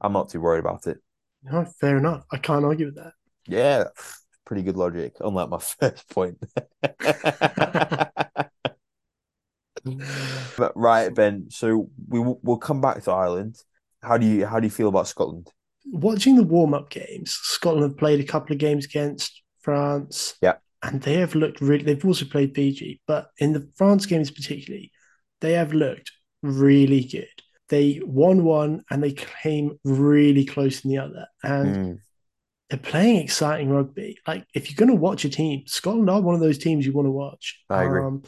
I'm 0.00 0.14
not 0.14 0.30
too 0.30 0.40
worried 0.40 0.60
about 0.60 0.86
it. 0.86 0.98
No, 1.42 1.64
fair 1.64 1.98
enough. 1.98 2.24
I 2.32 2.38
can't 2.38 2.64
argue 2.64 2.86
with 2.86 2.96
that. 2.96 3.12
Yeah, 3.46 3.84
pretty 4.44 4.62
good 4.62 4.76
logic, 4.76 5.16
unlike 5.20 5.48
my 5.48 5.58
first 5.80 6.08
point. 6.08 6.42
but 10.56 10.72
right, 10.74 11.14
Ben. 11.14 11.46
So 11.50 11.90
we 12.08 12.20
will, 12.20 12.40
we'll 12.42 12.58
come 12.58 12.80
back 12.80 13.02
to 13.04 13.12
Ireland. 13.12 13.56
How 14.02 14.18
do 14.18 14.26
you 14.26 14.46
how 14.46 14.60
do 14.60 14.66
you 14.66 14.70
feel 14.70 14.88
about 14.88 15.08
Scotland? 15.08 15.50
Watching 15.86 16.36
the 16.36 16.42
warm 16.42 16.74
up 16.74 16.90
games, 16.90 17.32
Scotland 17.32 17.84
have 17.84 17.98
played 17.98 18.20
a 18.20 18.24
couple 18.24 18.52
of 18.52 18.58
games 18.58 18.84
against 18.84 19.42
France. 19.60 20.34
Yeah, 20.42 20.54
and 20.82 21.00
they 21.02 21.14
have 21.14 21.34
looked 21.34 21.60
really. 21.60 21.84
They've 21.84 22.04
also 22.04 22.24
played 22.24 22.54
Fiji, 22.54 23.00
but 23.06 23.28
in 23.38 23.52
the 23.52 23.68
France 23.76 24.06
games 24.06 24.30
particularly, 24.30 24.92
they 25.40 25.52
have 25.52 25.72
looked 25.72 26.12
really 26.42 27.04
good. 27.04 27.28
They 27.68 28.00
won 28.04 28.44
one 28.44 28.84
and 28.90 29.02
they 29.02 29.12
came 29.12 29.78
really 29.84 30.44
close 30.44 30.84
in 30.84 30.90
the 30.90 30.98
other, 30.98 31.26
and 31.42 31.76
mm 31.76 31.98
they're 32.72 32.80
playing 32.80 33.18
exciting 33.18 33.68
rugby. 33.68 34.16
Like 34.26 34.46
if 34.54 34.70
you're 34.70 34.76
going 34.76 34.96
to 34.96 35.00
watch 35.00 35.26
a 35.26 35.28
team, 35.28 35.64
Scotland 35.66 36.08
are 36.08 36.22
one 36.22 36.34
of 36.34 36.40
those 36.40 36.56
teams 36.56 36.86
you 36.86 36.94
want 36.94 37.04
to 37.04 37.10
watch. 37.12 37.62
I 37.68 37.84
agree. 37.84 38.02
Um, 38.02 38.22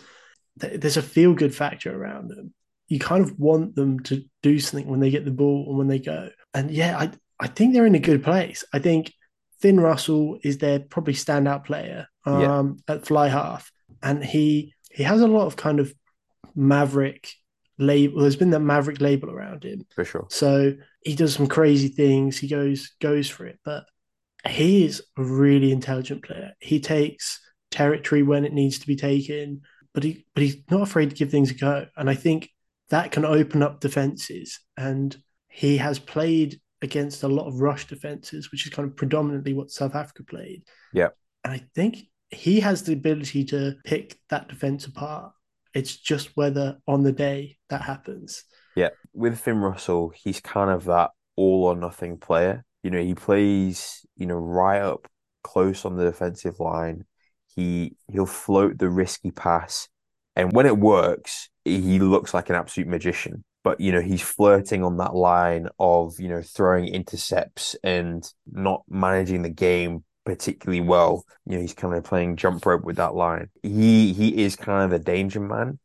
th- 0.60 0.78
there's 0.80 0.98
a 0.98 1.02
feel 1.02 1.32
good 1.32 1.54
factor 1.54 1.96
around 1.96 2.28
them. 2.28 2.52
You 2.88 2.98
kind 2.98 3.24
of 3.24 3.38
want 3.38 3.74
them 3.74 4.00
to 4.00 4.22
do 4.42 4.58
something 4.58 4.86
when 4.86 5.00
they 5.00 5.08
get 5.08 5.24
the 5.24 5.30
ball 5.30 5.64
and 5.66 5.78
when 5.78 5.88
they 5.88 5.98
go. 5.98 6.28
And 6.52 6.70
yeah, 6.70 6.98
I 6.98 7.10
I 7.40 7.46
think 7.46 7.72
they're 7.72 7.86
in 7.86 7.94
a 7.94 8.00
good 8.00 8.22
place. 8.22 8.64
I 8.70 8.80
think 8.80 9.14
Finn 9.60 9.80
Russell 9.80 10.38
is 10.44 10.58
their 10.58 10.78
probably 10.78 11.14
standout 11.14 11.64
player 11.64 12.06
um, 12.26 12.76
yeah. 12.86 12.96
at 12.96 13.06
fly 13.06 13.28
half, 13.28 13.72
and 14.02 14.22
he 14.22 14.74
he 14.90 15.04
has 15.04 15.22
a 15.22 15.26
lot 15.26 15.46
of 15.46 15.56
kind 15.56 15.80
of 15.80 15.94
maverick 16.54 17.32
label. 17.78 18.20
There's 18.20 18.36
been 18.36 18.50
that 18.50 18.60
maverick 18.60 19.00
label 19.00 19.30
around 19.30 19.64
him 19.64 19.86
for 19.94 20.04
sure. 20.04 20.26
So 20.28 20.74
he 21.00 21.14
does 21.14 21.32
some 21.32 21.46
crazy 21.46 21.88
things. 21.88 22.36
He 22.36 22.46
goes 22.46 22.94
goes 23.00 23.30
for 23.30 23.46
it, 23.46 23.58
but 23.64 23.86
he 24.46 24.84
is 24.84 25.02
a 25.16 25.22
really 25.22 25.72
intelligent 25.72 26.24
player. 26.24 26.52
He 26.60 26.80
takes 26.80 27.40
territory 27.70 28.22
when 28.22 28.44
it 28.44 28.52
needs 28.52 28.78
to 28.78 28.86
be 28.86 28.96
taken, 28.96 29.62
but 29.92 30.04
he 30.04 30.26
but 30.34 30.42
he's 30.42 30.56
not 30.70 30.82
afraid 30.82 31.10
to 31.10 31.16
give 31.16 31.30
things 31.30 31.50
a 31.50 31.54
go. 31.54 31.86
And 31.96 32.10
I 32.10 32.14
think 32.14 32.50
that 32.90 33.12
can 33.12 33.24
open 33.24 33.62
up 33.62 33.80
defenses. 33.80 34.60
And 34.76 35.16
he 35.48 35.78
has 35.78 35.98
played 35.98 36.60
against 36.82 37.22
a 37.22 37.28
lot 37.28 37.46
of 37.46 37.60
rush 37.60 37.86
defenses, 37.86 38.50
which 38.52 38.66
is 38.66 38.72
kind 38.72 38.88
of 38.88 38.96
predominantly 38.96 39.54
what 39.54 39.70
South 39.70 39.94
Africa 39.94 40.22
played. 40.24 40.64
Yeah. 40.92 41.08
And 41.42 41.52
I 41.52 41.62
think 41.74 41.98
he 42.30 42.60
has 42.60 42.82
the 42.82 42.92
ability 42.92 43.44
to 43.46 43.76
pick 43.84 44.18
that 44.28 44.48
defense 44.48 44.86
apart. 44.86 45.32
It's 45.72 45.96
just 45.96 46.36
whether 46.36 46.78
on 46.86 47.02
the 47.02 47.12
day 47.12 47.58
that 47.70 47.82
happens. 47.82 48.44
Yeah, 48.76 48.90
with 49.12 49.40
Finn 49.40 49.58
Russell, 49.58 50.12
he's 50.14 50.40
kind 50.40 50.70
of 50.70 50.84
that 50.84 51.10
all 51.36 51.64
or 51.64 51.76
nothing 51.76 52.18
player. 52.18 52.64
You 52.84 52.90
know, 52.90 53.02
he 53.02 53.14
plays, 53.14 54.06
you 54.16 54.26
know, 54.26 54.36
right 54.36 54.80
up 54.80 55.08
close 55.42 55.84
on 55.84 55.96
the 55.96 56.04
defensive 56.04 56.60
line. 56.60 57.04
He 57.56 57.96
he'll 58.12 58.26
float 58.26 58.78
the 58.78 58.88
risky 58.90 59.30
pass, 59.32 59.88
and 60.36 60.52
when 60.52 60.66
it 60.66 60.78
works, 60.78 61.48
he 61.64 61.98
looks 61.98 62.34
like 62.34 62.50
an 62.50 62.56
absolute 62.56 62.88
magician. 62.88 63.44
But 63.64 63.80
you 63.80 63.92
know, 63.92 64.00
he's 64.02 64.22
flirting 64.22 64.84
on 64.84 64.98
that 64.98 65.14
line 65.14 65.68
of 65.78 66.20
you 66.20 66.28
know 66.28 66.42
throwing 66.42 66.86
intercepts 66.88 67.76
and 67.82 68.24
not 68.46 68.82
managing 68.88 69.42
the 69.42 69.50
game 69.50 70.04
particularly 70.24 70.80
well. 70.80 71.24
You 71.46 71.56
know, 71.56 71.60
he's 71.60 71.74
kind 71.74 71.94
of 71.94 72.04
playing 72.04 72.36
jump 72.36 72.64
rope 72.66 72.84
with 72.84 72.96
that 72.96 73.14
line. 73.14 73.48
He 73.62 74.12
he 74.12 74.44
is 74.44 74.56
kind 74.56 74.84
of 74.84 74.92
a 75.00 75.02
danger 75.02 75.40
man. 75.40 75.78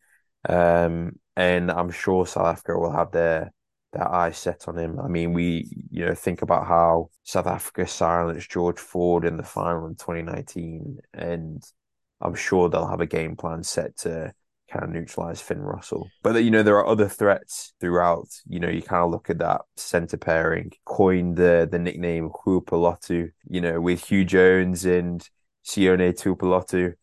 Um, 0.48 1.20
and 1.36 1.72
I'm 1.72 1.92
sure 1.92 2.26
South 2.28 2.46
Africa 2.48 2.78
will 2.78 2.92
have 2.92 3.12
their 3.12 3.52
their 3.92 4.08
eyes 4.08 4.38
set 4.38 4.68
on 4.68 4.78
him. 4.78 5.00
I 5.00 5.08
mean, 5.08 5.34
we 5.34 5.68
you 5.90 6.06
know 6.06 6.16
think 6.16 6.42
about 6.42 6.68
how 6.68 7.10
South 7.24 7.48
Africa 7.48 7.88
silenced 7.88 8.52
George 8.52 8.80
Ford 8.80 9.26
in 9.26 9.38
the 9.38 9.44
final 9.44 9.88
in 9.88 9.96
2019, 9.96 11.00
and 11.14 11.64
I'm 12.22 12.36
sure 12.36 12.70
they'll 12.70 12.88
have 12.88 13.02
a 13.02 13.08
game 13.08 13.36
plan 13.36 13.64
set 13.64 13.98
to 14.00 14.34
kind 14.72 14.86
of 14.86 14.92
neutralize 14.92 15.42
Finn 15.42 15.62
Russell. 15.62 16.08
But 16.22 16.44
you 16.44 16.52
know, 16.52 16.64
there 16.64 16.78
are 16.78 16.88
other 16.88 17.08
threats 17.08 17.74
throughout. 17.80 18.28
You 18.48 18.60
know, 18.60 18.70
you 18.70 18.82
kind 18.82 19.04
of 19.04 19.12
look 19.12 19.30
at 19.30 19.40
that 19.40 19.62
center 19.78 20.18
pairing, 20.18 20.72
coined 20.86 21.38
the 21.38 21.68
the 21.70 21.80
nickname 21.80 22.30
Huwipulotu, 22.46 23.32
you 23.48 23.62
know, 23.62 23.82
with 23.82 24.06
Huw 24.06 24.26
Jones 24.26 24.86
and 24.86 25.28
Sione 25.66 26.14
Tuipulotu. 26.14 26.94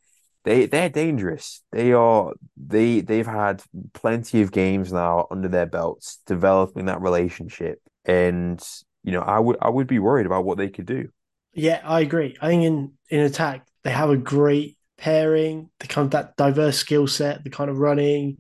They 0.47 0.67
they're 0.67 0.89
dangerous. 0.89 1.61
They 1.73 1.93
are 1.93 2.33
they 2.57 3.01
they've 3.01 3.27
had 3.27 3.65
plenty 3.95 4.43
of 4.43 4.53
games 4.53 4.93
now 4.93 5.27
under 5.29 5.49
their 5.49 5.67
belts, 5.67 6.21
developing 6.25 6.87
that 6.87 7.03
relationship. 7.03 7.81
And, 8.05 8.63
you 9.03 9.11
know, 9.11 9.23
I 9.23 9.41
would 9.41 9.57
I 9.61 9.69
would 9.69 9.89
be 9.89 9.99
worried 9.99 10.25
about 10.25 10.45
what 10.45 10.57
they 10.57 10.69
could 10.69 10.87
do. 10.87 11.09
Yeah, 11.53 11.81
I 11.85 12.01
agree. 12.01 12.37
I 12.41 12.47
think 12.47 12.63
in 12.63 12.93
in 13.11 13.21
attack 13.23 13.67
they 13.83 13.91
have 13.91 14.09
a 14.09 14.17
great 14.17 14.79
pairing, 14.99 15.69
the 15.81 15.89
kind 15.89 16.05
of 16.05 16.13
that 16.13 16.37
diverse 16.37 16.79
skill 16.79 17.09
set, 17.09 17.43
the 17.43 17.51
kind 17.51 17.69
of 17.69 17.79
running, 17.79 18.37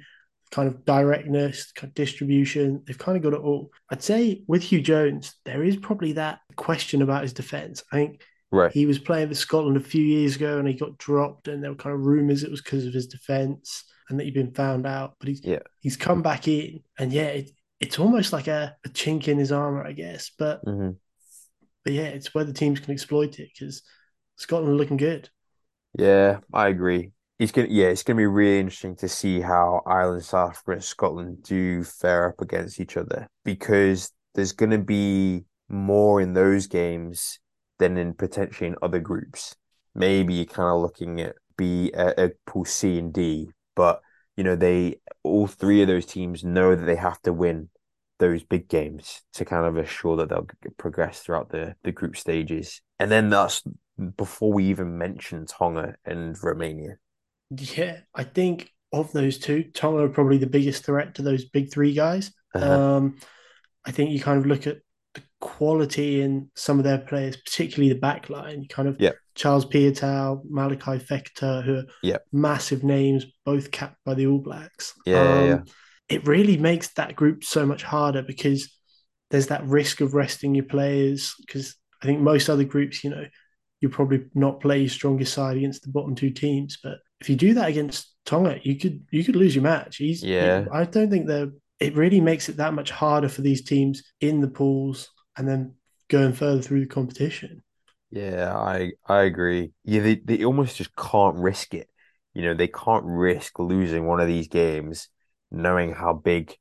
kind 0.52 0.68
of 0.68 0.84
directness, 0.84 1.72
kind 1.72 1.90
of 1.90 1.94
distribution. 1.94 2.84
They've 2.86 2.96
kind 2.96 3.16
of 3.16 3.24
got 3.24 3.36
it 3.36 3.42
all. 3.42 3.72
I'd 3.90 4.04
say 4.04 4.44
with 4.46 4.62
Huw 4.62 4.80
Jones, 4.80 5.34
there 5.44 5.64
is 5.64 5.76
probably 5.76 6.12
that 6.12 6.38
question 6.54 7.02
about 7.02 7.22
his 7.22 7.32
defense. 7.32 7.82
I 7.90 7.96
think 7.96 8.20
right. 8.50 8.72
he 8.72 8.86
was 8.86 8.98
playing 8.98 9.28
for 9.28 9.34
Scotland 9.34 9.76
a 9.76 9.80
few 9.80 10.04
years 10.04 10.36
ago 10.36 10.58
and 10.58 10.68
he 10.68 10.74
got 10.74 10.98
dropped, 10.98 11.48
and 11.48 11.62
there 11.62 11.70
were 11.70 11.76
kind 11.76 11.94
of 11.94 12.06
rumours 12.06 12.42
it 12.42 12.50
was 12.50 12.62
because 12.62 12.86
of 12.86 12.92
his 12.92 13.06
defense 13.06 13.84
and 14.08 14.18
that 14.18 14.24
he'd 14.24 14.34
been 14.34 14.52
found 14.52 14.86
out. 14.86 15.14
But 15.18 15.28
he's 15.28 15.40
yeah. 15.44 15.60
he's 15.80 15.96
come 15.96 16.22
back 16.22 16.48
in, 16.48 16.80
and 16.98 17.12
yeah, 17.12 17.28
it, 17.28 17.50
it's 17.80 17.98
almost 17.98 18.32
like 18.32 18.48
a, 18.48 18.76
a, 18.84 18.88
chink 18.88 19.28
in 19.28 19.38
his 19.38 19.52
armor, 19.52 19.84
I 19.84 19.92
guess. 19.92 20.30
But 20.38 20.64
mm-hmm. 20.64 20.90
but 21.84 21.92
yeah, 21.92 22.08
it's 22.08 22.34
where 22.34 22.44
the 22.44 22.52
teams 22.52 22.80
can 22.80 22.92
exploit 22.92 23.38
it 23.38 23.50
because 23.52 23.82
Scotland 24.36 24.72
are 24.72 24.76
looking 24.76 24.96
good. 24.96 25.28
Yeah, 25.98 26.40
I 26.52 26.68
agree. 26.68 27.12
It's 27.38 27.52
gonna 27.52 27.68
yeah, 27.70 27.86
it's 27.86 28.02
gonna 28.02 28.16
be 28.16 28.26
really 28.26 28.60
interesting 28.60 28.96
to 28.96 29.08
see 29.08 29.40
how 29.40 29.82
Ireland, 29.86 30.24
South 30.24 30.50
Africa, 30.50 30.72
and 30.72 30.84
Scotland 30.84 31.42
do 31.42 31.84
fare 31.84 32.28
up 32.28 32.40
against 32.40 32.80
each 32.80 32.96
other 32.96 33.28
because 33.44 34.12
there's 34.34 34.52
gonna 34.52 34.78
be 34.78 35.44
more 35.68 36.20
in 36.20 36.32
those 36.32 36.66
games 36.66 37.40
than 37.78 37.96
in 37.96 38.14
potentially 38.14 38.68
in 38.68 38.76
other 38.82 39.00
groups. 39.00 39.54
Maybe 39.94 40.34
you're 40.34 40.46
kind 40.46 40.68
of 40.68 40.82
looking 40.82 41.20
at 41.20 41.36
B 41.56 41.90
uh, 41.96 42.12
uh, 42.16 42.28
pool 42.46 42.64
C 42.64 42.98
and 42.98 43.12
D, 43.12 43.50
but 43.74 44.00
you 44.36 44.44
know 44.44 44.56
they 44.56 45.00
all 45.22 45.46
three 45.46 45.82
of 45.82 45.88
those 45.88 46.06
teams 46.06 46.44
know 46.44 46.74
that 46.74 46.84
they 46.84 46.96
have 46.96 47.20
to 47.22 47.32
win 47.32 47.68
those 48.18 48.42
big 48.42 48.68
games 48.68 49.22
to 49.34 49.44
kind 49.44 49.66
of 49.66 49.76
assure 49.76 50.16
that 50.16 50.30
they'll 50.30 50.46
progress 50.76 51.20
throughout 51.20 51.50
the 51.50 51.74
the 51.82 51.92
group 51.92 52.16
stages. 52.16 52.80
And 52.98 53.10
then 53.10 53.30
that's 53.30 53.62
before 54.16 54.52
we 54.52 54.66
even 54.66 54.98
mention 54.98 55.46
Tonga 55.46 55.96
and 56.04 56.36
Romania. 56.42 56.98
Yeah, 57.50 58.00
I 58.14 58.24
think 58.24 58.72
of 58.92 59.12
those 59.12 59.38
two, 59.38 59.64
Tonga 59.74 60.04
are 60.04 60.08
probably 60.08 60.38
the 60.38 60.46
biggest 60.46 60.84
threat 60.84 61.14
to 61.14 61.22
those 61.22 61.44
big 61.44 61.72
three 61.72 61.94
guys. 61.94 62.32
Uh-huh. 62.54 62.96
Um, 62.96 63.16
I 63.84 63.92
think 63.92 64.10
you 64.10 64.20
kind 64.20 64.38
of 64.38 64.46
look 64.46 64.66
at 64.66 64.78
quality 65.40 66.20
in 66.20 66.50
some 66.54 66.78
of 66.78 66.84
their 66.84 66.98
players, 66.98 67.36
particularly 67.36 67.92
the 67.92 68.00
back 68.00 68.30
line. 68.30 68.66
Kind 68.68 68.88
of 68.88 68.96
yeah. 69.00 69.12
Charles 69.34 69.66
Piutau, 69.66 70.44
Malakai 70.50 71.02
Fekitoa, 71.02 71.62
who 71.62 71.76
are 71.76 71.84
yeah. 72.02 72.18
massive 72.32 72.82
names, 72.84 73.26
both 73.44 73.70
capped 73.70 73.98
by 74.04 74.14
the 74.14 74.26
All 74.26 74.38
Blacks. 74.38 74.94
Yeah, 75.04 75.20
um, 75.20 75.26
yeah, 75.26 75.46
yeah. 75.46 75.58
It 76.08 76.26
really 76.26 76.56
makes 76.56 76.88
that 76.94 77.16
group 77.16 77.44
so 77.44 77.66
much 77.66 77.82
harder 77.82 78.22
because 78.22 78.72
there's 79.30 79.48
that 79.48 79.66
risk 79.66 80.00
of 80.00 80.14
resting 80.14 80.54
your 80.54 80.64
players. 80.64 81.34
Because 81.40 81.76
I 82.02 82.06
think 82.06 82.20
most 82.20 82.48
other 82.48 82.64
groups, 82.64 83.04
you 83.04 83.10
know, 83.10 83.26
you 83.80 83.88
probably 83.88 84.24
not 84.34 84.60
play 84.60 84.80
your 84.80 84.88
strongest 84.88 85.34
side 85.34 85.56
against 85.56 85.82
the 85.82 85.90
bottom 85.90 86.14
two 86.14 86.30
teams. 86.30 86.78
But 86.82 86.98
if 87.20 87.28
you 87.28 87.36
do 87.36 87.54
that 87.54 87.68
against 87.68 88.14
Tonga, 88.24 88.60
you 88.62 88.78
could 88.78 89.04
you 89.10 89.24
could 89.24 89.36
lose 89.36 89.54
your 89.54 89.64
match. 89.64 89.96
He's, 89.96 90.22
yeah, 90.22 90.66
I 90.72 90.84
don't 90.84 91.10
think 91.10 91.26
they're. 91.26 91.50
It 91.80 91.94
really 91.96 92.20
makes 92.20 92.48
it 92.48 92.56
that 92.58 92.74
much 92.74 92.90
harder 92.90 93.28
for 93.28 93.42
these 93.42 93.62
teams 93.62 94.02
in 94.20 94.40
the 94.40 94.48
pools 94.48 95.10
and 95.36 95.48
then 95.48 95.74
going 96.08 96.32
further 96.32 96.62
through 96.62 96.80
the 96.80 96.86
competition. 96.86 97.62
Yeah, 98.10 98.56
I 98.56 98.92
I 99.06 99.22
agree. 99.22 99.72
Yeah, 99.84 100.00
they, 100.02 100.16
they 100.16 100.44
almost 100.44 100.76
just 100.76 100.94
can't 100.96 101.36
risk 101.36 101.74
it. 101.74 101.90
You 102.34 102.42
know, 102.42 102.54
they 102.54 102.68
can't 102.68 103.04
risk 103.04 103.58
losing 103.58 104.06
one 104.06 104.20
of 104.20 104.26
these 104.28 104.48
games, 104.48 105.08
knowing 105.50 105.92
how 105.92 106.12
big 106.12 106.56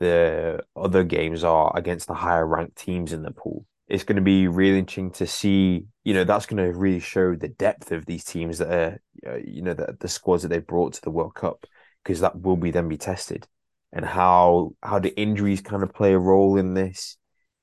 the 0.00 0.64
other 0.76 1.04
games 1.04 1.44
are 1.44 1.72
against 1.76 2.08
the 2.08 2.14
higher 2.14 2.46
ranked 2.46 2.76
teams 2.76 3.12
in 3.12 3.22
the 3.22 3.32
pool 3.32 3.66
it's 3.88 4.04
going 4.04 4.16
to 4.16 4.22
be 4.22 4.48
really 4.48 4.78
interesting 4.80 5.10
to 5.12 5.26
see. 5.26 5.86
You 6.04 6.14
know, 6.14 6.24
that's 6.24 6.46
going 6.46 6.64
to 6.64 6.78
really 6.78 7.00
show 7.00 7.36
the 7.36 7.48
depth 7.48 7.92
of 7.92 8.06
these 8.06 8.24
teams 8.24 8.58
that 8.58 8.68
are, 8.72 9.00
uh, 9.26 9.36
you 9.38 9.62
know, 9.62 9.74
the, 9.74 9.96
the 10.00 10.08
squads 10.08 10.42
that 10.42 10.48
they 10.48 10.60
brought 10.60 10.94
to 10.94 11.02
the 11.02 11.10
World 11.10 11.34
Cup, 11.34 11.66
because 12.02 12.20
that 12.20 12.40
will 12.40 12.56
be 12.56 12.70
then 12.70 12.88
be 12.88 12.98
tested, 12.98 13.46
and 13.92 14.04
how 14.04 14.72
how 14.82 14.98
the 14.98 15.14
injuries 15.18 15.60
kind 15.60 15.82
of 15.82 15.92
play 15.92 16.12
a 16.14 16.18
role 16.18 16.56
in 16.56 16.74
this. 16.74 17.16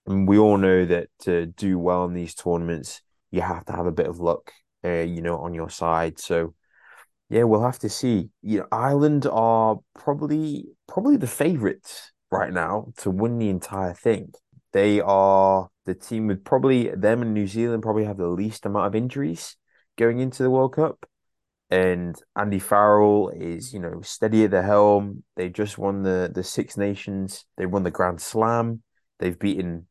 And 0.05 0.27
we 0.27 0.37
all 0.37 0.57
know 0.57 0.85
that 0.85 1.09
to 1.21 1.47
do 1.47 1.77
well 1.77 2.05
in 2.05 2.13
these 2.13 2.33
tournaments, 2.33 3.01
you 3.31 3.41
have 3.41 3.65
to 3.65 3.73
have 3.73 3.85
a 3.85 3.91
bit 3.91 4.07
of 4.07 4.19
luck, 4.19 4.51
uh, 4.83 5.01
you 5.01 5.21
know, 5.21 5.37
on 5.37 5.53
your 5.53 5.69
side. 5.69 6.19
So, 6.19 6.55
yeah, 7.29 7.43
we'll 7.43 7.63
have 7.63 7.79
to 7.79 7.89
see. 7.89 8.29
You 8.41 8.59
know, 8.59 8.67
Ireland 8.71 9.27
are 9.27 9.77
probably 9.93 10.65
probably 10.87 11.17
the 11.17 11.27
favourites 11.27 12.11
right 12.31 12.51
now 12.53 12.93
to 12.97 13.11
win 13.11 13.37
the 13.39 13.49
entire 13.49 13.93
thing. 13.93 14.33
They 14.71 15.01
are 15.01 15.69
the 15.85 15.95
team 15.95 16.27
with 16.27 16.43
probably 16.43 16.89
them 16.89 17.21
and 17.21 17.33
New 17.33 17.47
Zealand 17.47 17.81
probably 17.81 18.05
have 18.05 18.17
the 18.17 18.27
least 18.27 18.65
amount 18.65 18.87
of 18.87 18.95
injuries 18.95 19.55
going 19.97 20.19
into 20.19 20.43
the 20.43 20.49
World 20.51 20.75
Cup. 20.75 21.05
And 21.71 22.15
Andy 22.35 22.59
Farrell 22.59 23.29
is, 23.29 23.73
you 23.73 23.79
know, 23.79 24.01
steady 24.01 24.45
at 24.45 24.51
the 24.51 24.61
helm. 24.61 25.23
They 25.35 25.49
just 25.49 25.77
won 25.77 26.03
the 26.03 26.31
the 26.33 26.43
Six 26.43 26.77
Nations. 26.77 27.45
They 27.57 27.67
won 27.67 27.83
the 27.83 27.91
Grand 27.91 28.21
Slam. 28.21 28.81
They've 29.19 29.37
beaten 29.37 29.85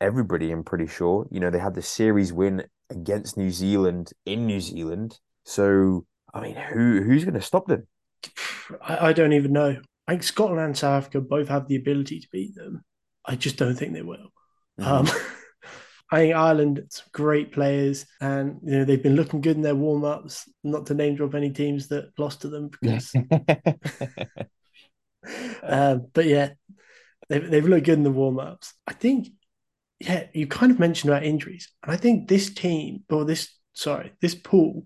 everybody. 0.00 0.50
I'm 0.50 0.64
pretty 0.64 0.86
sure. 0.86 1.28
You 1.30 1.40
know, 1.40 1.50
they 1.50 1.58
had 1.58 1.74
the 1.74 1.82
series 1.82 2.32
win 2.32 2.64
against 2.90 3.36
New 3.36 3.50
Zealand 3.50 4.10
in 4.26 4.46
New 4.46 4.60
Zealand. 4.60 5.18
So, 5.44 6.04
I 6.34 6.40
mean, 6.40 6.56
who 6.56 7.02
who's 7.02 7.24
going 7.24 7.34
to 7.34 7.40
stop 7.40 7.66
them? 7.66 7.86
I, 8.82 9.08
I 9.08 9.12
don't 9.12 9.32
even 9.32 9.52
know. 9.52 9.76
I 10.08 10.12
think 10.12 10.24
Scotland 10.24 10.60
and 10.60 10.76
South 10.76 11.04
Africa 11.04 11.20
both 11.20 11.48
have 11.48 11.68
the 11.68 11.76
ability 11.76 12.20
to 12.20 12.28
beat 12.32 12.56
them. 12.56 12.82
I 13.24 13.36
just 13.36 13.56
don't 13.56 13.76
think 13.76 13.92
they 13.92 14.02
will. 14.02 14.32
Mm-hmm. 14.80 14.82
Um, 14.82 15.08
I 16.12 16.18
think 16.18 16.34
Ireland, 16.34 16.84
some 16.90 17.06
great 17.12 17.52
players, 17.52 18.04
and 18.20 18.58
you 18.64 18.78
know 18.78 18.84
they've 18.84 19.02
been 19.02 19.16
looking 19.16 19.40
good 19.40 19.56
in 19.56 19.62
their 19.62 19.76
warm 19.76 20.04
ups. 20.04 20.48
Not 20.64 20.86
to 20.86 20.94
name 20.94 21.14
drop 21.14 21.34
any 21.34 21.50
teams 21.50 21.88
that 21.88 22.12
lost 22.18 22.42
to 22.42 22.48
them, 22.48 22.68
because. 22.68 23.14
um, 25.62 26.06
but 26.12 26.26
yeah, 26.26 26.50
they've 27.28 27.48
they've 27.48 27.66
looked 27.66 27.86
good 27.86 27.98
in 27.98 28.04
the 28.04 28.10
warm 28.10 28.38
ups. 28.38 28.74
I 28.86 28.92
think, 28.92 29.28
yeah, 29.98 30.26
you 30.32 30.46
kind 30.46 30.72
of 30.72 30.78
mentioned 30.78 31.12
about 31.12 31.24
injuries, 31.24 31.70
and 31.82 31.92
I 31.92 31.96
think 31.96 32.28
this 32.28 32.52
team 32.52 33.04
or 33.10 33.24
this 33.24 33.50
sorry 33.72 34.12
this 34.20 34.34
pool 34.34 34.82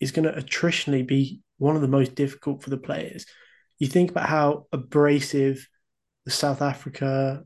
is 0.00 0.12
going 0.12 0.24
to 0.24 0.40
attritionally 0.40 1.06
be 1.06 1.40
one 1.58 1.76
of 1.76 1.82
the 1.82 1.88
most 1.88 2.14
difficult 2.14 2.62
for 2.62 2.70
the 2.70 2.76
players. 2.76 3.24
You 3.78 3.86
think 3.86 4.10
about 4.10 4.28
how 4.28 4.66
abrasive 4.72 5.66
the 6.24 6.30
South 6.30 6.62
Africa, 6.62 7.44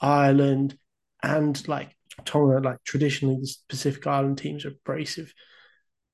Ireland, 0.00 0.78
and 1.22 1.66
like 1.68 1.95
Tonga, 2.24 2.60
like 2.60 2.78
traditionally 2.84 3.36
the 3.36 3.54
Pacific 3.68 4.06
Island 4.06 4.38
teams 4.38 4.64
are 4.64 4.70
abrasive 4.70 5.32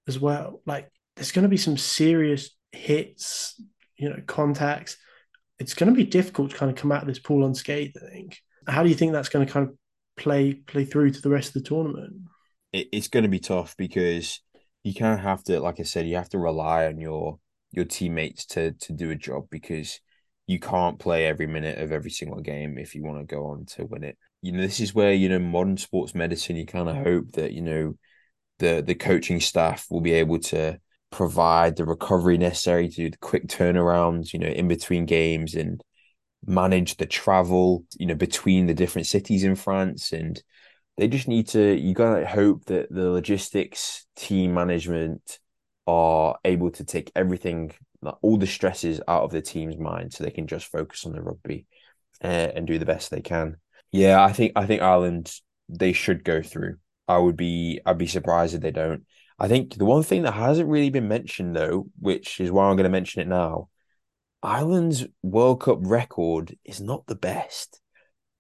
as 0.07 0.19
well. 0.19 0.61
Like 0.67 0.91
there's 1.17 1.33
going 1.33 1.45
to 1.45 1.49
be 1.49 1.57
some 1.57 1.77
serious 1.77 2.51
hits, 2.73 3.61
you 3.97 4.09
know, 4.11 4.21
contacts. 4.27 4.97
It's 5.59 5.75
going 5.75 5.93
to 5.93 5.97
be 5.97 6.05
difficult 6.05 6.51
to 6.51 6.57
kind 6.57 6.71
of 6.71 6.77
come 6.77 6.93
out 6.93 7.03
of 7.03 7.09
this 7.09 7.19
pool 7.19 7.47
unscathed. 7.47 7.97
I 7.97 8.11
think. 8.11 8.39
How 8.67 8.83
do 8.83 8.89
you 8.89 8.95
think 8.95 9.13
that's 9.13 9.29
going 9.29 9.47
to 9.47 9.53
kind 9.53 9.69
of 9.69 9.75
play 10.17 10.55
play 10.55 10.85
through 10.85 11.11
to 11.11 11.21
the 11.21 11.31
rest 11.31 11.49
of 11.49 11.63
the 11.63 11.69
tournament? 11.69 12.15
It's 12.73 13.09
going 13.09 13.25
to 13.25 13.29
be 13.29 13.39
tough 13.39 13.77
because 13.77 14.41
you 14.83 14.95
kind 14.95 15.15
of 15.15 15.21
have 15.21 15.45
to, 15.45 15.61
like 15.61 15.79
I 15.79 15.85
said, 15.85 16.07
you 16.07 16.17
have 16.17 16.31
to 16.31 16.39
rely 16.39 16.87
on 16.87 16.99
your 16.99 17.39
your 17.71 17.85
teammates 17.85 18.47
to 18.47 18.73
to 18.73 18.93
do 18.93 19.11
a 19.11 19.17
job 19.17 19.45
because 19.51 20.01
you 20.47 20.59
can't 20.59 20.99
play 20.99 21.27
every 21.27 21.47
minute 21.47 21.79
of 21.79 21.93
every 21.93 22.11
single 22.11 22.41
game 22.41 22.77
if 22.79 22.95
you 22.95 23.05
want 23.05 23.19
to 23.19 23.35
go 23.35 23.47
on 23.47 23.65
to 23.67 23.87
win 23.87 24.05
it. 24.05 24.19
You 24.43 24.53
know, 24.53 24.61
this 24.63 24.81
is 24.81 24.95
where, 24.95 25.13
you 25.13 25.29
know, 25.29 25.39
modern 25.39 25.77
sports 25.77 26.15
medicine, 26.15 26.57
you 26.57 26.67
kind 26.67 26.89
of 26.89 26.97
hope 26.97 27.33
that, 27.33 27.53
you 27.53 27.63
know, 27.63 27.95
the 28.59 28.83
the 28.87 28.95
coaching 28.95 29.41
staff 29.41 29.87
will 29.91 30.01
be 30.03 30.13
able 30.15 30.39
to 30.41 30.81
provide 31.11 31.77
the 31.77 31.87
recovery 31.87 32.39
necessary 32.39 32.89
to 32.89 32.97
do 32.97 33.11
the 33.11 33.19
quick 33.19 33.49
turnarounds, 33.49 34.33
you 34.33 34.39
know, 34.41 34.49
in 34.49 34.69
between 34.69 35.07
games 35.07 35.55
and 35.55 35.83
manage 36.47 36.97
the 36.99 37.07
travel, 37.07 37.85
you 37.99 38.07
know, 38.07 38.15
between 38.17 38.67
the 38.67 38.75
different 38.75 39.09
cities 39.09 39.45
in 39.45 39.57
France. 39.57 40.13
And 40.13 40.43
they 40.99 41.09
just 41.09 41.29
need 41.29 41.49
to, 41.51 41.75
you 41.77 41.95
gotta 41.95 42.27
hope 42.27 42.67
that 42.67 42.93
the 42.93 43.11
logistics 43.11 44.07
team 44.17 44.55
management 44.55 45.41
are 45.87 46.37
able 46.45 46.71
to 46.73 46.85
take 46.85 47.13
everything, 47.17 47.73
like 48.03 48.17
all 48.23 48.39
the 48.39 48.47
stresses 48.49 49.01
out 49.09 49.25
of 49.25 49.33
the 49.33 49.43
team's 49.43 49.79
mind 49.79 50.13
so 50.15 50.25
they 50.25 50.31
can 50.33 50.47
just 50.49 50.67
focus 50.67 51.07
on 51.07 51.13
the 51.13 51.23
rugby 51.23 51.67
uh, 52.25 52.27
and 52.27 52.67
do 52.67 52.79
the 52.79 52.87
best 52.87 53.11
they 53.11 53.23
can. 53.23 53.57
Yeah, 53.93 54.23
I 54.25 54.33
think 54.33 54.53
I 54.57 54.67
think 54.67 54.83
Ireland 54.83 55.33
they 55.69 55.93
should 55.93 56.25
go 56.25 56.43
through. 56.43 56.77
I 57.09 57.19
would 57.19 57.37
be 57.37 57.81
I'd 57.85 57.99
be 57.99 58.07
surprised 58.07 58.55
if 58.55 58.61
they 58.61 58.71
don't. 58.71 59.05
I 59.39 59.49
think 59.49 59.75
the 59.77 59.85
one 59.85 60.03
thing 60.03 60.23
that 60.23 60.33
hasn't 60.35 60.69
really 60.69 60.91
been 60.91 61.09
mentioned 61.09 61.55
though, 61.57 61.87
which 62.01 62.41
is 62.41 62.51
why 62.51 62.69
I'm 62.69 62.77
going 62.77 62.85
to 62.85 62.91
mention 62.91 63.23
it 63.23 63.29
now, 63.29 63.69
Ireland's 64.43 65.07
World 65.23 65.63
Cup 65.63 65.79
record 65.83 66.57
is 66.65 66.81
not 66.81 67.07
the 67.07 67.17
best. 67.17 67.81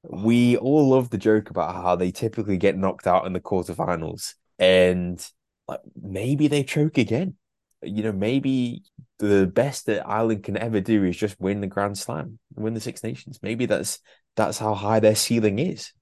We 0.02 0.56
all 0.56 0.90
love 0.90 1.11
the 1.11 1.18
joke 1.18 1.50
about 1.50 1.75
how 1.75 1.97
they 1.97 2.12
typically 2.12 2.59
get 2.59 2.76
knocked 2.76 3.06
out 3.06 3.26
in 3.26 3.32
the 3.35 3.40
quarterfinals, 3.40 4.35
and 4.59 5.25
like 5.68 5.80
maybe 6.00 6.49
they 6.49 6.64
choke 6.64 6.99
again. 6.99 7.37
You 7.82 8.04
know, 8.04 8.12
maybe 8.12 8.85
the 9.18 9.47
best 9.47 9.87
that 9.87 10.06
Ireland 10.09 10.44
can 10.44 10.56
ever 10.56 10.80
do 10.80 11.04
is 11.04 11.16
just 11.16 11.40
win 11.40 11.61
the 11.61 11.66
Grand 11.68 11.99
Slam, 11.99 12.38
win 12.54 12.75
the 12.75 12.80
Six 12.80 13.02
Nations. 13.04 13.40
Maybe 13.42 13.66
that's 13.66 14.00
that's 14.36 14.58
how 14.58 14.74
high 14.74 15.00
their 15.00 15.14
ceiling 15.14 15.58
is. 15.58 15.92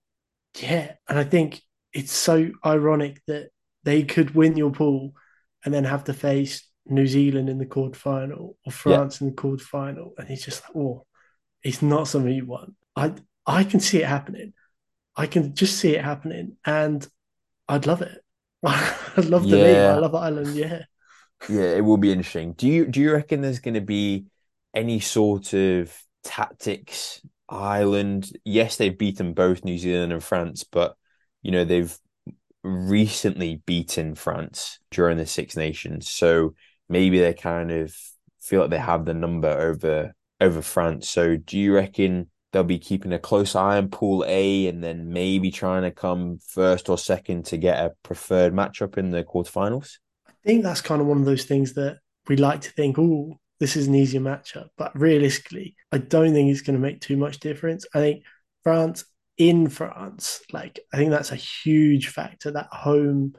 Yeah, 0.61 0.93
and 1.09 1.19
I 1.19 1.25
think 1.25 1.61
it's 1.93 2.13
so 2.13 2.51
ironic 2.65 3.21
that 3.27 3.51
they 3.85 4.03
could 4.03 4.35
win 4.35 4.57
your 4.57 4.71
pool 4.71 5.13
and 5.65 5.73
then 5.73 5.85
have 5.85 6.05
to 6.05 6.13
face 6.13 6.69
New 6.87 7.07
Zealand 7.07 7.49
in 7.49 7.59
the 7.59 7.67
quarter 7.67 7.99
final 7.99 8.57
or 8.65 8.73
France 8.73 9.21
yeah. 9.21 9.27
in 9.27 9.31
the 9.31 9.41
quarter 9.41 9.65
final, 9.65 10.15
and 10.19 10.29
it's 10.31 10.45
just 10.45 10.63
like, 10.65 10.77
oh, 10.77 11.07
it's 11.63 11.83
not 11.83 12.09
something 12.09 12.33
you 12.33 12.47
want. 12.47 12.75
I 12.97 13.15
I 13.47 13.65
can 13.65 13.81
see 13.81 14.03
it 14.03 14.07
happening. 14.07 14.53
I 15.17 15.27
can 15.27 15.55
just 15.55 15.79
see 15.79 15.95
it 15.95 16.05
happening, 16.05 16.57
and 16.65 17.07
I'd 17.69 17.87
love 17.87 18.03
it. 18.03 18.21
I'd 18.65 19.27
love 19.27 19.49
the 19.49 19.59
yeah. 19.59 19.95
I 19.95 19.99
love 19.99 20.15
Ireland. 20.15 20.55
Yeah, 20.55 20.83
yeah, 21.49 21.77
it 21.77 21.85
will 21.85 21.97
be 21.97 22.13
interesting. 22.13 22.53
Do 22.53 22.69
you 22.69 22.87
do 22.87 23.01
you 23.01 23.13
reckon 23.13 23.41
there's 23.41 23.61
going 23.61 23.75
to 23.75 23.81
be 23.81 24.27
any 24.75 25.01
sort 25.01 25.53
of 25.55 25.97
tactics? 26.25 27.21
Ireland, 27.51 28.33
yes, 28.45 28.77
they've 28.77 28.97
beaten 28.97 29.35
both 29.35 29.65
New 29.65 29.77
Zealand 29.77 30.13
and 30.13 30.23
France, 30.23 30.65
but 30.65 30.97
you 31.43 31.51
know 31.51 31.65
they've 31.65 31.97
recently 32.63 33.63
beaten 33.67 34.15
France 34.15 34.79
during 34.91 35.19
the 35.19 35.27
Six 35.27 35.57
Nations, 35.57 36.09
so 36.09 36.55
maybe 36.89 37.19
they 37.19 37.35
kind 37.35 37.71
of 37.71 37.95
feel 38.41 38.63
like 38.63 38.71
they 38.71 38.79
have 38.79 39.05
the 39.05 39.15
number 39.15 39.49
over 39.49 40.15
over 40.41 40.63
France. 40.63 41.09
So, 41.09 41.37
do 41.37 41.59
you 41.59 41.75
reckon 41.75 42.31
they'll 42.53 42.65
be 42.65 42.79
keeping 42.79 43.13
a 43.13 43.19
close 43.19 43.55
eye 43.55 43.77
on 43.77 43.89
Pool 43.89 44.25
A 44.27 44.67
and 44.67 44.83
then 44.83 45.13
maybe 45.13 45.51
trying 45.51 45.83
to 45.83 45.91
come 45.91 46.39
first 46.47 46.89
or 46.89 46.99
second 46.99 47.47
to 47.47 47.57
get 47.57 47.85
a 47.85 47.93
preferred 48.03 48.53
matchup 48.53 48.97
in 48.97 49.11
the 49.11 49.25
quarterfinals? 49.25 49.99
I 50.27 50.33
think 50.45 50.63
that's 50.63 50.81
kind 50.81 51.01
of 51.01 51.07
one 51.07 51.19
of 51.19 51.25
those 51.25 51.45
things 51.45 51.75
that 51.75 51.99
we 52.27 52.37
like 52.37 52.63
to 52.63 52.71
think, 52.71 52.99
oh, 52.99 53.39
this 53.61 53.77
is 53.77 53.87
an 53.87 53.95
easier 53.95 54.21
matchup. 54.21 54.71
But 54.77 54.99
realistically, 54.99 55.77
I 55.93 55.99
don't 55.99 56.33
think 56.33 56.51
it's 56.51 56.63
going 56.63 56.77
to 56.77 56.83
make 56.83 57.01
too 57.01 57.17
much 57.17 57.39
difference. 57.39 57.87
I 57.95 58.01
think 58.01 58.25
France 58.65 59.05
in 59.37 59.69
France, 59.69 60.41
like 60.53 60.81
I 60.93 60.97
think 60.97 61.11
that's 61.11 61.33
a 61.33 61.37
huge 61.37 62.09
factor. 62.09 62.51
That 62.51 62.69
home 62.73 63.35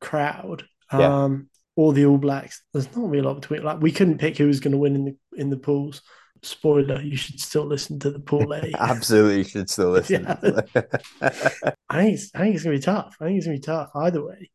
crowd, 0.00 0.64
yeah. 0.92 1.24
um, 1.24 1.50
or 1.76 1.92
the 1.92 2.06
All 2.06 2.18
Blacks. 2.18 2.62
There's 2.72 2.94
not 2.96 3.08
really 3.08 3.24
a 3.24 3.28
lot 3.28 3.40
between. 3.40 3.62
Like 3.62 3.80
we 3.80 3.92
couldn't 3.92 4.18
pick 4.18 4.38
who 4.38 4.46
was 4.46 4.60
going 4.60 4.72
to 4.72 4.78
win 4.78 4.94
in 4.94 5.04
the 5.04 5.16
in 5.36 5.50
the 5.50 5.56
pools. 5.56 6.02
Spoiler: 6.42 7.00
you 7.00 7.16
should 7.16 7.40
still 7.40 7.64
listen 7.64 7.98
to 8.00 8.10
the 8.10 8.20
pool 8.20 8.52
A. 8.54 8.72
Absolutely, 8.78 9.38
you 9.38 9.44
should 9.44 9.70
still 9.70 9.90
listen. 9.90 10.26
I 10.26 10.36
think 10.40 12.14
it's, 12.14 12.30
I 12.34 12.38
think 12.40 12.54
it's 12.54 12.64
gonna 12.64 12.76
be 12.76 12.82
tough. 12.82 13.16
I 13.20 13.26
think 13.26 13.38
it's 13.38 13.46
gonna 13.46 13.58
be 13.58 13.62
tough 13.62 13.90
either 13.94 14.24
way. 14.24 14.50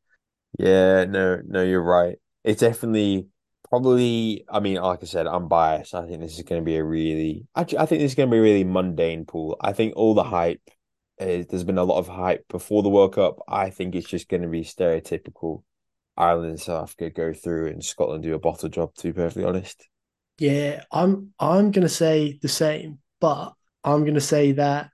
Yeah, 0.57 1.05
no, 1.05 1.41
no, 1.45 1.63
you're 1.63 1.83
right. 1.83 2.17
It 2.43 2.59
definitely 2.59 3.27
probably. 3.69 4.45
I 4.49 4.59
mean, 4.59 4.75
like 4.75 4.99
I 5.01 5.05
said, 5.05 5.27
I'm 5.27 5.47
biased. 5.47 5.95
I 5.95 6.05
think 6.07 6.21
this 6.21 6.37
is 6.37 6.43
going 6.43 6.61
to 6.61 6.65
be 6.65 6.77
a 6.77 6.83
really. 6.83 7.47
Actually, 7.55 7.79
I 7.79 7.85
think 7.85 8.01
this 8.01 8.11
is 8.11 8.15
going 8.15 8.29
to 8.29 8.33
be 8.33 8.39
a 8.39 8.41
really 8.41 8.63
mundane 8.63 9.25
pool. 9.25 9.57
I 9.61 9.73
think 9.73 9.95
all 9.95 10.13
the 10.13 10.23
mm. 10.23 10.29
hype. 10.29 10.61
Is, 11.19 11.47
there's 11.47 11.65
been 11.65 11.77
a 11.77 11.83
lot 11.83 11.99
of 11.99 12.07
hype 12.07 12.45
before 12.47 12.81
the 12.81 12.89
World 12.89 13.15
Cup. 13.15 13.39
I 13.45 13.71
think 13.71 13.93
it's 13.93 14.07
just 14.07 14.29
going 14.29 14.41
to 14.41 14.47
be 14.47 14.63
stereotypical. 14.63 15.63
Ireland 16.15 16.49
and 16.51 16.59
South 16.59 16.83
Africa 16.83 17.09
go 17.09 17.33
through, 17.33 17.67
and 17.67 17.83
Scotland 17.83 18.23
do 18.23 18.35
a 18.35 18.39
bottle 18.39 18.69
job. 18.69 18.95
To 18.95 19.03
be 19.03 19.13
perfectly 19.13 19.43
honest. 19.43 19.87
Yeah, 20.37 20.83
I'm. 20.91 21.33
I'm 21.39 21.71
going 21.71 21.87
to 21.87 21.89
say 21.89 22.39
the 22.41 22.47
same, 22.47 22.99
but 23.19 23.53
I'm 23.83 24.01
going 24.01 24.13
to 24.15 24.21
say 24.21 24.53
that 24.53 24.91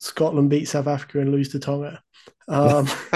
Scotland 0.00 0.50
beat 0.50 0.66
South 0.66 0.86
Africa 0.86 1.20
and 1.20 1.32
lose 1.32 1.50
to 1.50 1.58
Tonga. 1.58 2.02
Um, 2.46 2.86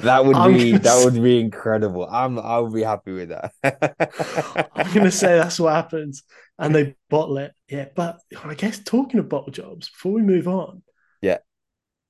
that 0.00 0.24
would 0.24 0.36
I'm 0.36 0.52
be 0.52 0.72
that 0.72 0.84
say, 0.84 1.04
would 1.04 1.22
be 1.22 1.40
incredible. 1.40 2.06
I'm 2.10 2.38
I 2.38 2.58
would 2.58 2.74
be 2.74 2.82
happy 2.82 3.12
with 3.12 3.30
that. 3.30 3.52
I'm 4.74 4.92
gonna 4.92 5.10
say 5.10 5.36
that's 5.36 5.58
what 5.58 5.74
happens, 5.74 6.22
and 6.58 6.74
they 6.74 6.94
bottle 7.08 7.38
it. 7.38 7.52
Yeah, 7.68 7.86
but 7.94 8.18
I 8.44 8.54
guess 8.54 8.78
talking 8.78 9.18
of 9.20 9.28
bottle 9.28 9.52
jobs, 9.52 9.88
before 9.88 10.12
we 10.12 10.22
move 10.22 10.46
on, 10.46 10.82
yeah, 11.22 11.38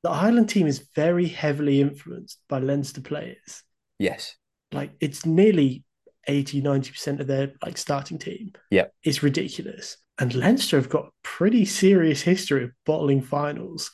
the 0.03 0.11
Ireland 0.11 0.49
team 0.49 0.67
is 0.67 0.89
very 0.95 1.27
heavily 1.27 1.81
influenced 1.81 2.41
by 2.49 2.59
Leinster 2.59 3.01
players. 3.01 3.63
Yes, 3.99 4.37
like 4.73 4.93
it's 5.01 5.25
nearly 5.25 5.85
80 6.27 6.61
90 6.61 6.91
percent 6.91 7.21
of 7.21 7.27
their 7.29 7.53
like 7.65 7.79
starting 7.79 8.19
team. 8.19 8.53
Yeah, 8.71 8.87
it's 9.05 9.23
ridiculous. 9.23 9.99
And 10.19 10.35
Leinster 10.35 10.77
have 10.77 10.89
got 10.89 11.07
a 11.07 11.11
pretty 11.23 11.65
serious 11.65 12.23
history 12.23 12.65
of 12.65 12.71
bottling 12.87 13.21
finals. 13.21 13.91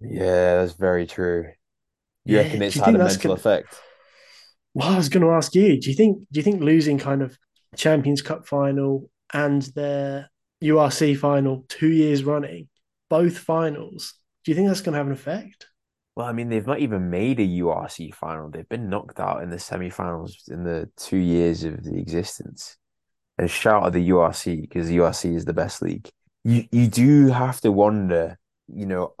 Yeah, 0.00 0.56
that's 0.56 0.74
very 0.74 1.06
true. 1.06 1.46
You 2.24 2.36
yeah, 2.36 2.42
reckon 2.42 2.62
it's 2.62 2.76
had 2.76 2.94
a 2.94 2.98
mental 2.98 3.22
gonna... 3.22 3.34
effect? 3.34 3.80
Well, 4.74 4.88
I 4.88 4.96
was 4.96 5.08
going 5.08 5.24
to 5.24 5.32
ask 5.32 5.54
you. 5.54 5.80
Do 5.80 5.90
you 5.90 5.96
think? 5.96 6.18
Do 6.30 6.38
you 6.38 6.42
think 6.42 6.62
losing 6.62 6.98
kind 6.98 7.22
of 7.22 7.36
Champions 7.76 8.22
Cup 8.22 8.46
final 8.46 9.10
and 9.32 9.62
their 9.74 10.30
URC 10.62 11.16
final 11.16 11.64
two 11.68 11.90
years 11.90 12.24
running, 12.24 12.68
both 13.08 13.38
finals, 13.38 14.14
do 14.44 14.50
you 14.50 14.56
think 14.56 14.68
that's 14.68 14.80
going 14.80 14.92
to 14.92 14.98
have 14.98 15.06
an 15.06 15.12
effect? 15.12 15.66
Well, 16.16 16.26
I 16.26 16.32
mean, 16.32 16.48
they've 16.48 16.66
not 16.66 16.80
even 16.80 17.08
made 17.08 17.40
a 17.40 17.46
URC 17.46 18.14
final. 18.14 18.50
They've 18.50 18.68
been 18.68 18.90
knocked 18.90 19.20
out 19.20 19.42
in 19.42 19.50
the 19.50 19.58
semi-finals 19.58 20.44
in 20.48 20.64
the 20.64 20.90
two 20.96 21.16
years 21.16 21.64
of 21.64 21.82
the 21.82 21.98
existence. 21.98 22.76
And 23.38 23.50
shout 23.50 23.86
at 23.86 23.92
the 23.92 24.10
URC 24.10 24.60
because 24.60 24.88
the 24.88 24.98
URC 24.98 25.34
is 25.34 25.44
the 25.44 25.54
best 25.54 25.80
league. 25.80 26.10
You 26.44 26.64
you 26.72 26.88
do 26.88 27.28
have 27.28 27.60
to 27.62 27.72
wonder 27.72 28.38
you 28.74 28.86
know, 28.86 29.14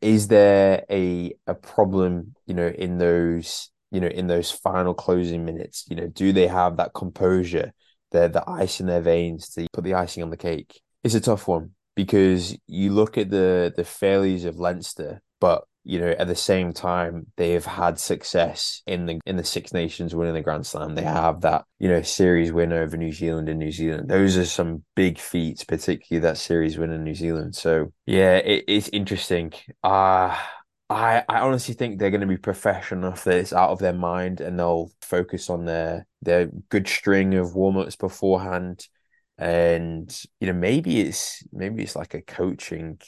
is 0.00 0.28
there 0.28 0.84
a 0.90 1.32
a 1.46 1.54
problem, 1.54 2.34
you 2.46 2.54
know, 2.54 2.68
in 2.68 2.98
those, 2.98 3.70
you 3.90 4.00
know, 4.00 4.08
in 4.08 4.26
those 4.26 4.50
final 4.50 4.94
closing 4.94 5.44
minutes? 5.44 5.84
You 5.88 5.96
know, 5.96 6.08
do 6.08 6.32
they 6.32 6.46
have 6.46 6.76
that 6.76 6.94
composure, 6.94 7.72
the 8.10 8.28
the 8.28 8.48
ice 8.48 8.80
in 8.80 8.86
their 8.86 9.00
veins 9.00 9.48
to 9.50 9.66
put 9.72 9.84
the 9.84 9.94
icing 9.94 10.22
on 10.22 10.30
the 10.30 10.36
cake? 10.36 10.80
It's 11.04 11.14
a 11.14 11.20
tough 11.20 11.48
one 11.48 11.70
because 11.94 12.56
you 12.66 12.92
look 12.92 13.18
at 13.18 13.30
the 13.30 13.72
the 13.76 13.84
failures 13.84 14.44
of 14.44 14.58
Leinster, 14.58 15.20
but 15.40 15.64
you 15.84 16.00
know, 16.00 16.10
at 16.10 16.26
the 16.26 16.34
same 16.34 16.72
time, 16.72 17.26
they 17.36 17.52
have 17.52 17.64
had 17.64 17.98
success 17.98 18.82
in 18.86 19.06
the 19.06 19.20
in 19.24 19.36
the 19.36 19.44
Six 19.44 19.72
Nations 19.72 20.14
winning 20.14 20.34
the 20.34 20.42
Grand 20.42 20.66
Slam. 20.66 20.94
They 20.94 21.02
have 21.02 21.40
that, 21.42 21.64
you 21.78 21.88
know, 21.88 22.02
series 22.02 22.52
win 22.52 22.72
over 22.72 22.96
New 22.96 23.12
Zealand 23.12 23.48
in 23.48 23.58
New 23.58 23.72
Zealand. 23.72 24.08
Those 24.08 24.36
are 24.36 24.44
some 24.44 24.84
big 24.94 25.18
feats, 25.18 25.64
particularly 25.64 26.22
that 26.22 26.38
series 26.38 26.78
win 26.78 26.92
in 26.92 27.04
New 27.04 27.14
Zealand. 27.14 27.54
So 27.56 27.92
yeah, 28.06 28.36
it, 28.36 28.64
it's 28.68 28.88
interesting. 28.88 29.52
Uh 29.82 30.36
I, 30.90 31.22
I 31.28 31.40
honestly 31.40 31.74
think 31.74 31.98
they're 31.98 32.10
going 32.10 32.22
to 32.22 32.26
be 32.26 32.38
professional 32.38 33.06
enough 33.08 33.24
that 33.24 33.36
it's 33.36 33.52
out 33.52 33.70
of 33.70 33.78
their 33.78 33.92
mind 33.92 34.40
and 34.40 34.58
they'll 34.58 34.90
focus 35.02 35.50
on 35.50 35.64
their 35.66 36.06
their 36.22 36.46
good 36.70 36.88
string 36.88 37.34
of 37.34 37.54
warm 37.54 37.76
ups 37.76 37.96
beforehand. 37.96 38.86
And 39.36 40.10
you 40.40 40.46
know, 40.46 40.54
maybe 40.54 41.00
it's 41.00 41.42
maybe 41.52 41.82
it's 41.82 41.94
like 41.94 42.14
a 42.14 42.22
coaching 42.22 42.98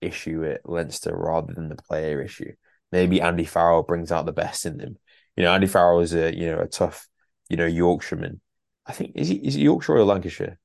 issue 0.00 0.44
at 0.44 0.68
Leinster 0.68 1.16
rather 1.16 1.52
than 1.52 1.68
the 1.68 1.76
player 1.76 2.22
issue. 2.22 2.52
Maybe 2.92 3.20
Andy 3.20 3.44
Farrell 3.44 3.82
brings 3.82 4.12
out 4.12 4.26
the 4.26 4.32
best 4.32 4.66
in 4.66 4.76
them. 4.76 4.96
You 5.36 5.44
know, 5.44 5.52
Andy 5.52 5.66
Farrell 5.66 6.00
is 6.00 6.14
a 6.14 6.34
you 6.36 6.46
know 6.46 6.60
a 6.60 6.66
tough 6.66 7.06
you 7.48 7.56
know 7.56 7.66
Yorkshireman. 7.66 8.40
I 8.86 8.92
think 8.92 9.12
is 9.14 9.28
he 9.28 9.36
is 9.36 9.54
he 9.54 9.62
Yorkshire 9.62 9.96
or 9.96 10.04
Lancashire? 10.04 10.58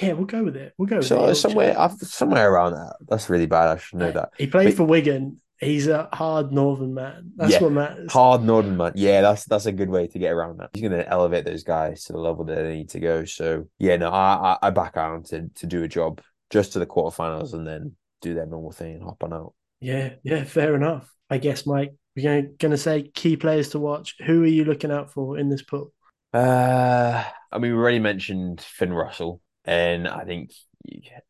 Yeah, 0.00 0.12
we'll 0.12 0.26
go 0.26 0.44
with 0.44 0.56
it. 0.56 0.74
We'll 0.78 0.88
go 0.88 0.98
with 0.98 1.06
so, 1.06 1.26
it. 1.26 1.34
somewhere 1.34 1.76
somewhere 2.00 2.52
around 2.52 2.72
that. 2.72 2.96
That's 3.08 3.28
really 3.28 3.46
bad. 3.46 3.68
I 3.68 3.76
should 3.78 3.98
know 3.98 4.12
that. 4.12 4.30
He 4.38 4.46
played 4.46 4.66
but, 4.66 4.76
for 4.76 4.84
Wigan 4.84 5.40
He's 5.62 5.86
a 5.86 6.08
hard 6.12 6.52
northern 6.52 6.92
man. 6.92 7.32
That's 7.36 7.52
Yeah. 7.52 7.62
what 7.62 7.72
matters. 7.72 8.12
Hard 8.12 8.42
Northern 8.42 8.76
man. 8.76 8.92
Yeah, 8.96 9.20
that's 9.20 9.44
that's 9.44 9.66
a 9.66 9.72
good 9.72 9.90
way 9.90 10.08
to 10.08 10.18
get 10.18 10.32
around 10.32 10.58
that. 10.58 10.70
He's 10.72 10.82
going 10.82 10.92
to 10.92 11.08
elevate 11.08 11.44
those 11.44 11.62
guys 11.62 12.02
to 12.04 12.12
the 12.12 12.18
level 12.18 12.44
that 12.46 12.56
they 12.56 12.74
need 12.74 12.88
to 12.90 13.00
go. 13.00 13.24
So 13.24 13.68
yeah, 13.78 13.96
no, 13.96 14.10
I 14.10 14.58
I, 14.60 14.66
I 14.66 14.70
back 14.70 14.96
Ireland 14.96 15.26
to 15.26 15.48
to 15.54 15.66
do 15.66 15.84
a 15.84 15.88
job 15.88 16.20
just 16.50 16.72
to 16.72 16.80
the 16.80 16.86
quarterfinals 16.86 17.54
and 17.54 17.64
then 17.64 17.94
do 18.22 18.34
their 18.34 18.46
normal 18.46 18.72
thing 18.72 18.94
and 18.94 19.02
hop 19.02 19.22
on 19.22 19.34
out. 19.34 19.52
Yeah, 19.80 20.14
yeah, 20.22 20.44
fair 20.44 20.74
enough. 20.74 21.12
I 21.28 21.38
guess, 21.38 21.66
Mike, 21.66 21.94
we're 22.16 22.42
going 22.42 22.70
to 22.70 22.78
say 22.78 23.10
key 23.14 23.36
players 23.36 23.70
to 23.70 23.78
watch. 23.78 24.14
Who 24.24 24.42
are 24.42 24.46
you 24.46 24.64
looking 24.64 24.90
out 24.90 25.12
for 25.12 25.38
in 25.38 25.48
this 25.48 25.62
pool? 25.62 25.92
Uh, 26.32 27.24
I 27.50 27.58
mean, 27.58 27.72
we 27.72 27.78
already 27.78 27.98
mentioned 27.98 28.60
Finn 28.60 28.92
Russell, 28.92 29.40
and 29.64 30.08
I 30.08 30.24
think 30.24 30.52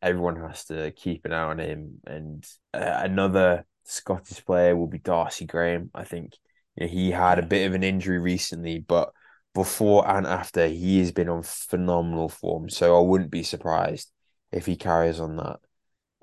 everyone 0.01 0.37
has 0.37 0.65
to 0.65 0.91
keep 0.91 1.25
an 1.25 1.33
eye 1.33 1.43
on 1.43 1.59
him. 1.59 1.99
And 2.05 2.45
uh, 2.73 3.01
another 3.03 3.65
Scottish 3.85 4.45
player 4.45 4.75
will 4.75 4.87
be 4.87 4.99
Darcy 4.99 5.45
Graham. 5.45 5.89
I 5.93 6.03
think 6.03 6.33
you 6.75 6.85
know, 6.85 6.91
he 6.91 7.11
had 7.11 7.39
a 7.39 7.45
bit 7.45 7.67
of 7.67 7.73
an 7.73 7.83
injury 7.83 8.19
recently, 8.19 8.79
but 8.79 9.11
before 9.53 10.07
and 10.07 10.25
after, 10.25 10.67
he 10.67 10.99
has 10.99 11.11
been 11.11 11.29
on 11.29 11.43
phenomenal 11.43 12.29
form. 12.29 12.69
So 12.69 12.97
I 12.97 13.01
wouldn't 13.01 13.31
be 13.31 13.43
surprised 13.43 14.11
if 14.51 14.65
he 14.65 14.75
carries 14.75 15.19
on 15.19 15.37
that 15.37 15.59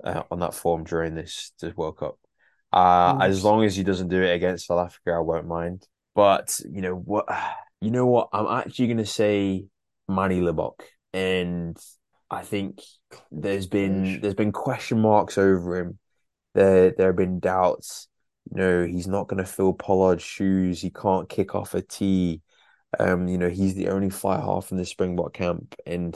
uh, 0.03 0.23
on 0.31 0.39
that 0.39 0.53
form 0.53 0.83
during 0.83 1.15
this, 1.15 1.51
this 1.61 1.75
World 1.75 1.97
Cup. 1.97 2.17
Uh, 2.73 3.15
Nice. 3.19 3.29
as 3.29 3.43
long 3.43 3.63
as 3.63 3.75
he 3.75 3.83
doesn't 3.83 4.07
do 4.07 4.21
it 4.21 4.33
against 4.33 4.67
South 4.67 4.85
Africa, 4.85 5.11
I 5.11 5.19
won't 5.19 5.47
mind. 5.47 5.87
But 6.15 6.59
you 6.69 6.81
know 6.81 6.95
what? 6.95 7.27
You 7.83 7.89
know 7.89 8.05
what? 8.05 8.29
I'm 8.31 8.45
actually 8.59 8.85
going 8.85 8.97
to 8.97 9.07
say 9.07 9.65
Manny 10.07 10.39
Libbok, 10.39 10.81
and 11.13 11.75
I 12.29 12.43
think 12.43 12.79
there's 13.31 13.65
been 13.65 14.21
there's 14.21 14.35
been 14.35 14.51
question 14.51 14.99
marks 15.01 15.39
over 15.39 15.79
him. 15.79 15.97
There 16.53 16.91
there 16.91 17.07
have 17.07 17.15
been 17.15 17.39
doubts. 17.39 18.07
You 18.51 18.57
know, 18.57 18.85
he's 18.85 19.07
not 19.07 19.27
going 19.27 19.43
to 19.43 19.51
fill 19.51 19.73
Pollard's 19.73 20.21
shoes. 20.21 20.79
He 20.79 20.91
can't 20.91 21.27
kick 21.27 21.55
off 21.55 21.73
a 21.73 21.81
tee. 21.81 22.41
Um, 22.99 23.27
you 23.27 23.39
know, 23.39 23.49
he's 23.49 23.73
the 23.73 23.87
only 23.87 24.11
fly 24.11 24.39
half 24.39 24.71
in 24.71 24.77
the 24.77 24.85
Springbok 24.85 25.33
camp, 25.33 25.73
and 25.87 26.15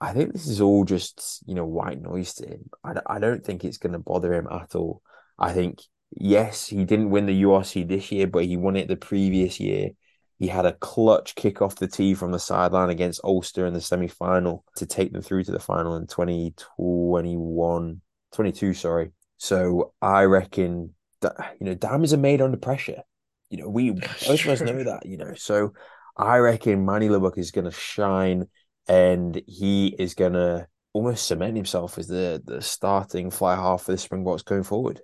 I 0.00 0.12
think 0.12 0.32
this 0.32 0.46
is 0.46 0.60
all 0.60 0.84
just, 0.84 1.42
you 1.46 1.54
know, 1.54 1.66
white 1.66 2.00
noise 2.00 2.34
to 2.34 2.46
him. 2.46 2.70
I, 2.82 2.94
I 3.06 3.18
don't 3.18 3.44
think 3.44 3.64
it's 3.64 3.78
going 3.78 3.92
to 3.92 3.98
bother 3.98 4.32
him 4.32 4.48
at 4.50 4.74
all. 4.74 5.02
I 5.38 5.52
think, 5.52 5.80
yes, 6.16 6.66
he 6.66 6.84
didn't 6.84 7.10
win 7.10 7.26
the 7.26 7.42
URC 7.42 7.86
this 7.86 8.10
year, 8.10 8.26
but 8.26 8.46
he 8.46 8.56
won 8.56 8.76
it 8.76 8.88
the 8.88 8.96
previous 8.96 9.60
year. 9.60 9.90
He 10.38 10.46
had 10.46 10.64
a 10.64 10.72
clutch 10.72 11.34
kick 11.34 11.60
off 11.60 11.76
the 11.76 11.86
tee 11.86 12.14
from 12.14 12.32
the 12.32 12.38
sideline 12.38 12.88
against 12.88 13.20
Ulster 13.24 13.66
in 13.66 13.74
the 13.74 13.80
semi 13.82 14.08
final 14.08 14.64
to 14.76 14.86
take 14.86 15.12
them 15.12 15.20
through 15.20 15.44
to 15.44 15.52
the 15.52 15.58
final 15.58 15.96
in 15.96 16.06
2021, 16.06 18.00
22, 18.32 18.72
sorry. 18.72 19.12
So 19.36 19.92
I 20.00 20.24
reckon 20.24 20.94
that, 21.20 21.56
you 21.60 21.66
know, 21.66 21.74
diamonds 21.74 22.14
are 22.14 22.18
made 22.18 22.40
under 22.40 22.56
pressure. 22.56 23.02
You 23.50 23.58
know, 23.58 23.68
we 23.68 23.90
both 23.90 24.22
of 24.22 24.48
us 24.48 24.62
know 24.62 24.82
that, 24.84 25.04
you 25.04 25.18
know. 25.18 25.34
So 25.34 25.74
I 26.16 26.38
reckon 26.38 26.86
Manny 26.86 27.08
Libbok 27.08 27.36
is 27.36 27.50
going 27.50 27.66
to 27.66 27.70
shine 27.70 28.46
and 28.90 29.40
he 29.46 29.94
is 29.98 30.14
going 30.14 30.32
to 30.32 30.66
almost 30.92 31.26
cement 31.26 31.56
himself 31.56 31.96
as 31.98 32.08
the, 32.08 32.42
the 32.44 32.60
starting 32.60 33.30
fly 33.30 33.54
half 33.54 33.82
for 33.82 33.92
the 33.92 33.98
Springboks 33.98 34.42
going 34.42 34.64
forward. 34.64 35.00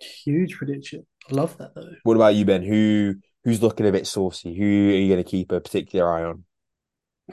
Huge 0.00 0.56
prediction. 0.56 1.06
I 1.30 1.34
love 1.34 1.56
that 1.58 1.74
though. 1.76 1.92
What 2.02 2.16
about 2.16 2.34
you, 2.34 2.44
Ben? 2.44 2.62
Who 2.62 3.14
who's 3.44 3.62
looking 3.62 3.86
a 3.86 3.92
bit 3.92 4.06
saucy? 4.08 4.54
Who 4.54 4.64
are 4.64 4.96
you 4.98 5.08
going 5.08 5.22
to 5.22 5.30
keep 5.30 5.52
a 5.52 5.60
particular 5.60 6.12
eye 6.12 6.24
on? 6.24 6.44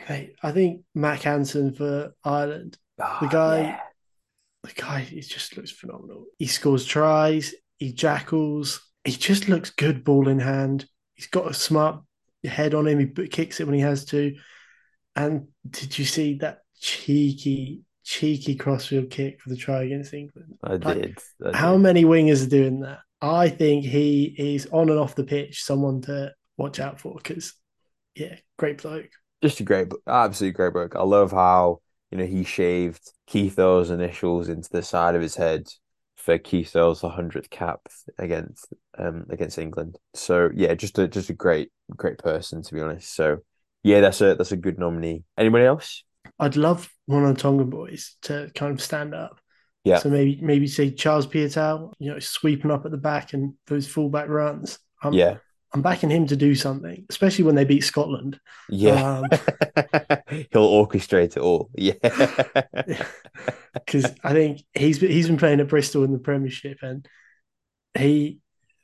Mate, 0.07 0.35
I 0.43 0.51
think 0.51 0.83
Mack 0.93 1.23
Hansen 1.23 1.73
for 1.73 2.13
Ireland. 2.23 2.77
Ah, 3.01 3.17
The 3.21 3.27
guy- 3.27 3.61
yeah. 3.61 3.79
The 4.63 4.73
guy, 4.73 4.99
he 4.99 5.21
just 5.21 5.55
looks 5.55 5.71
phenomenal. 5.71 6.25
He 6.37 6.45
scores 6.45 6.85
tries, 6.85 7.53
he 7.77 7.93
jackals, 7.93 8.81
he 9.05 9.13
just 9.13 9.47
looks 9.47 9.69
good 9.69 10.03
ball 10.03 10.27
in 10.27 10.37
hand. 10.39 10.85
He's 11.15 11.27
got 11.27 11.49
a 11.49 11.53
smart 11.53 12.01
head 12.43 12.73
on 12.73 12.85
him. 12.85 12.99
He 12.99 13.27
kicks 13.29 13.61
it 13.61 13.65
when 13.65 13.73
he 13.75 13.79
has 13.81 14.03
to. 14.05 14.35
And 15.15 15.47
did 15.71 15.97
you 15.97 16.05
see 16.05 16.35
that 16.39 16.61
cheeky, 16.79 17.81
cheeky 18.03 18.55
crossfield 18.55 19.09
kick 19.09 19.41
for 19.41 19.49
the 19.49 19.55
try 19.57 19.83
against 19.83 20.13
England? 20.13 20.57
I 20.63 20.77
Like, 20.83 21.01
did. 21.01 21.19
I 21.45 21.53
How 21.53 21.77
did. 21.77 21.77
many 21.77 22.05
wingers 22.05 22.45
are 22.45 22.49
doing 22.49 22.81
that? 22.81 22.99
I 23.21 23.49
think 23.49 23.85
he 23.85 24.35
is 24.37 24.67
on 24.67 24.89
and 24.89 24.99
off 24.99 25.15
the 25.15 25.23
pitch, 25.23 25.63
someone 25.63 26.01
to 26.03 26.33
watch 26.57 26.79
out 26.79 26.99
for 26.99 27.15
because, 27.15 27.53
yeah, 28.15 28.37
great 28.57 28.81
bloke. 28.81 29.09
Just 29.41 29.59
a 29.61 29.63
great, 29.63 29.87
absolutely 30.07 30.53
great 30.55 30.73
book. 30.73 30.95
I 30.95 31.03
love 31.03 31.31
how 31.31 31.79
you 32.11 32.17
know 32.17 32.25
he 32.25 32.43
shaved 32.43 33.01
Keith 33.27 33.57
Earls' 33.57 33.89
initials 33.89 34.49
into 34.49 34.69
the 34.69 34.83
side 34.83 35.15
of 35.15 35.21
his 35.21 35.35
head 35.35 35.67
for 36.17 36.37
Keith 36.37 36.75
Earls' 36.75 37.03
100th 37.03 37.49
cap 37.49 37.79
against 38.17 38.67
um 38.97 39.25
against 39.29 39.57
England. 39.57 39.97
So 40.13 40.49
yeah, 40.53 40.73
just 40.73 40.99
a 40.99 41.07
just 41.07 41.29
a 41.29 41.33
great 41.33 41.71
great 41.95 42.17
person 42.17 42.61
to 42.63 42.73
be 42.73 42.81
honest. 42.81 43.13
So 43.15 43.37
yeah, 43.83 44.01
that's 44.01 44.21
a 44.21 44.35
that's 44.35 44.51
a 44.51 44.57
good 44.57 44.77
nominee. 44.79 45.23
Anybody 45.37 45.65
else? 45.65 46.03
I'd 46.37 46.55
love 46.55 46.89
one 47.05 47.25
of 47.25 47.35
the 47.35 47.41
Tongan 47.41 47.69
boys 47.69 48.15
to 48.23 48.51
kind 48.55 48.71
of 48.71 48.81
stand 48.81 49.13
up. 49.15 49.39
Yeah. 49.83 49.97
So 49.99 50.09
maybe 50.09 50.39
maybe 50.41 50.67
say 50.67 50.91
Charles 50.91 51.27
Piutau, 51.27 51.93
you 51.99 52.11
know, 52.11 52.19
sweeping 52.19 52.71
up 52.71 52.85
at 52.85 52.91
the 52.91 52.97
back 52.97 53.33
and 53.33 53.53
those 53.67 53.87
fullback 53.87 54.27
runs. 54.27 54.79
I'm, 55.01 55.13
Yeah, 55.13 55.37
I'm 55.73 55.81
backing 55.81 56.09
him 56.09 56.27
to 56.27 56.35
do 56.35 56.55
something, 56.55 57.05
especially 57.09 57.45
when 57.45 57.55
they 57.55 57.65
beat 57.65 57.83
Scotland. 57.83 58.39
yeah. 58.69 59.19
Um, 59.19 59.25
He'll 60.51 60.69
orchestrate 60.85 61.37
it 61.37 61.37
all. 61.37 61.69
Yeah, 61.75 61.93
because 63.73 64.05
I 64.23 64.33
think 64.33 64.63
he's 64.73 64.99
he's 64.99 65.27
been 65.27 65.37
playing 65.37 65.59
at 65.59 65.67
Bristol 65.69 66.03
in 66.03 66.11
the 66.11 66.19
Premiership, 66.19 66.79
and 66.81 67.07
he 67.97 68.39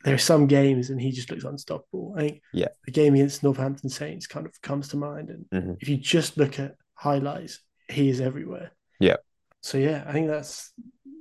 there 0.05 0.15
are 0.15 0.19
some 0.19 0.47
games 0.47 0.89
and 0.89 1.01
he 1.01 1.11
just 1.11 1.29
looks 1.29 1.43
unstoppable. 1.43 2.13
I 2.15 2.21
think 2.21 2.41
Yeah. 2.53 2.69
the 2.85 2.91
game 2.91 3.15
against 3.15 3.43
Northampton 3.43 3.89
Saints 3.89 4.27
kind 4.27 4.45
of 4.45 4.61
comes 4.61 4.87
to 4.89 4.97
mind, 4.97 5.29
and 5.29 5.45
Mhm. 5.51 5.77
if 5.81 5.89
you 5.89 5.97
just 5.97 6.37
look 6.37 6.59
at 6.59 6.75
highlights, 6.93 7.59
he 7.89 8.09
is 8.09 8.21
everywhere. 8.21 8.71
Yeah. 8.99 9.17
So 9.61 9.77
yeah, 9.77 10.03
I 10.07 10.13
think 10.13 10.27
that's 10.27 10.71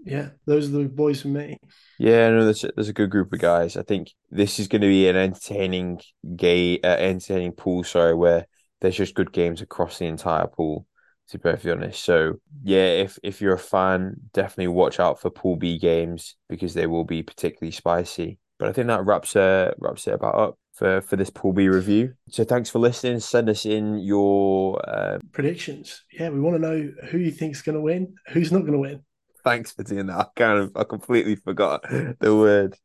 yeah, 0.06 0.28
those 0.44 0.68
are 0.68 0.72
the 0.72 0.84
boys 0.84 1.22
for 1.22 1.28
me. 1.28 1.58
Yeah, 1.98 2.28
no, 2.28 2.44
there's 2.44 2.62
a, 2.62 2.72
there's 2.76 2.90
a 2.90 2.92
good 2.92 3.08
group 3.08 3.32
of 3.32 3.38
guys. 3.38 3.76
I 3.78 3.82
think 3.82 4.12
this 4.30 4.60
is 4.60 4.68
going 4.68 4.82
to 4.82 4.86
be 4.88 5.08
an 5.08 5.16
entertaining 5.16 6.00
gay, 6.36 6.78
uh, 6.80 6.96
entertaining 6.96 7.52
pool. 7.52 7.84
Sorry, 7.84 8.14
where 8.14 8.46
there's 8.82 8.96
just 8.96 9.14
good 9.14 9.32
games 9.32 9.62
across 9.62 9.98
the 9.98 10.06
entire 10.06 10.46
pool. 10.46 10.86
To 11.28 11.38
be 11.38 11.42
perfectly 11.42 11.70
honest, 11.70 12.04
so 12.04 12.34
yeah, 12.62 12.84
if 12.84 13.18
if 13.22 13.40
you're 13.40 13.54
a 13.54 13.58
fan, 13.58 14.16
definitely 14.34 14.68
watch 14.68 15.00
out 15.00 15.22
for 15.22 15.30
Pool 15.30 15.56
B 15.56 15.78
games 15.78 16.36
because 16.50 16.74
they 16.74 16.86
will 16.86 17.04
be 17.04 17.22
particularly 17.22 17.72
spicy. 17.72 18.38
But 18.58 18.68
I 18.68 18.72
think 18.72 18.86
that 18.88 19.04
wraps 19.04 19.34
uh 19.36 19.72
wraps 19.78 20.06
it 20.06 20.14
about 20.14 20.34
up 20.36 20.58
for 20.72 21.00
for 21.00 21.16
this 21.16 21.30
Pool 21.30 21.52
B 21.52 21.68
review. 21.68 22.14
So 22.28 22.44
thanks 22.44 22.70
for 22.70 22.78
listening. 22.78 23.20
Send 23.20 23.48
us 23.48 23.66
in 23.66 23.98
your 23.98 24.80
uh, 24.88 25.18
Predictions. 25.32 26.02
Yeah, 26.12 26.30
we 26.30 26.40
want 26.40 26.56
to 26.56 26.62
know 26.62 26.92
who 27.10 27.18
you 27.18 27.30
think's 27.30 27.62
going 27.62 27.74
to 27.76 27.80
win, 27.80 28.14
who's 28.28 28.52
not 28.52 28.60
going 28.60 28.72
to 28.72 28.78
win. 28.78 29.02
Thanks 29.44 29.72
for 29.72 29.82
doing 29.82 30.06
that. 30.06 30.16
I 30.18 30.26
kind 30.36 30.58
of 30.58 30.72
I 30.74 30.84
completely 30.84 31.36
forgot 31.36 31.82
the 32.20 32.34
word. 32.34 32.78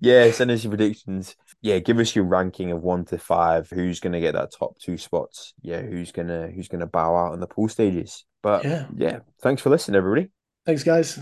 Yeah, 0.00 0.30
send 0.30 0.50
us 0.50 0.64
your 0.64 0.70
predictions. 0.70 1.36
Yeah, 1.60 1.78
give 1.78 1.98
us 1.98 2.16
your 2.16 2.24
ranking 2.24 2.70
of 2.70 2.82
one 2.82 3.04
to 3.06 3.18
five. 3.18 3.68
Who's 3.68 4.00
gonna 4.00 4.20
get 4.20 4.32
that 4.32 4.52
top 4.52 4.78
two 4.78 4.96
spots? 4.96 5.52
Yeah, 5.60 5.82
who's 5.82 6.12
gonna 6.12 6.48
who's 6.48 6.68
gonna 6.68 6.86
bow 6.86 7.16
out 7.16 7.34
in 7.34 7.40
the 7.40 7.46
pool 7.46 7.68
stages? 7.68 8.24
But 8.42 8.64
Yeah. 8.64 8.86
yeah, 8.96 9.18
thanks 9.42 9.60
for 9.60 9.68
listening, 9.70 9.96
everybody. 9.96 10.30
Thanks, 10.64 10.84
guys. 10.84 11.18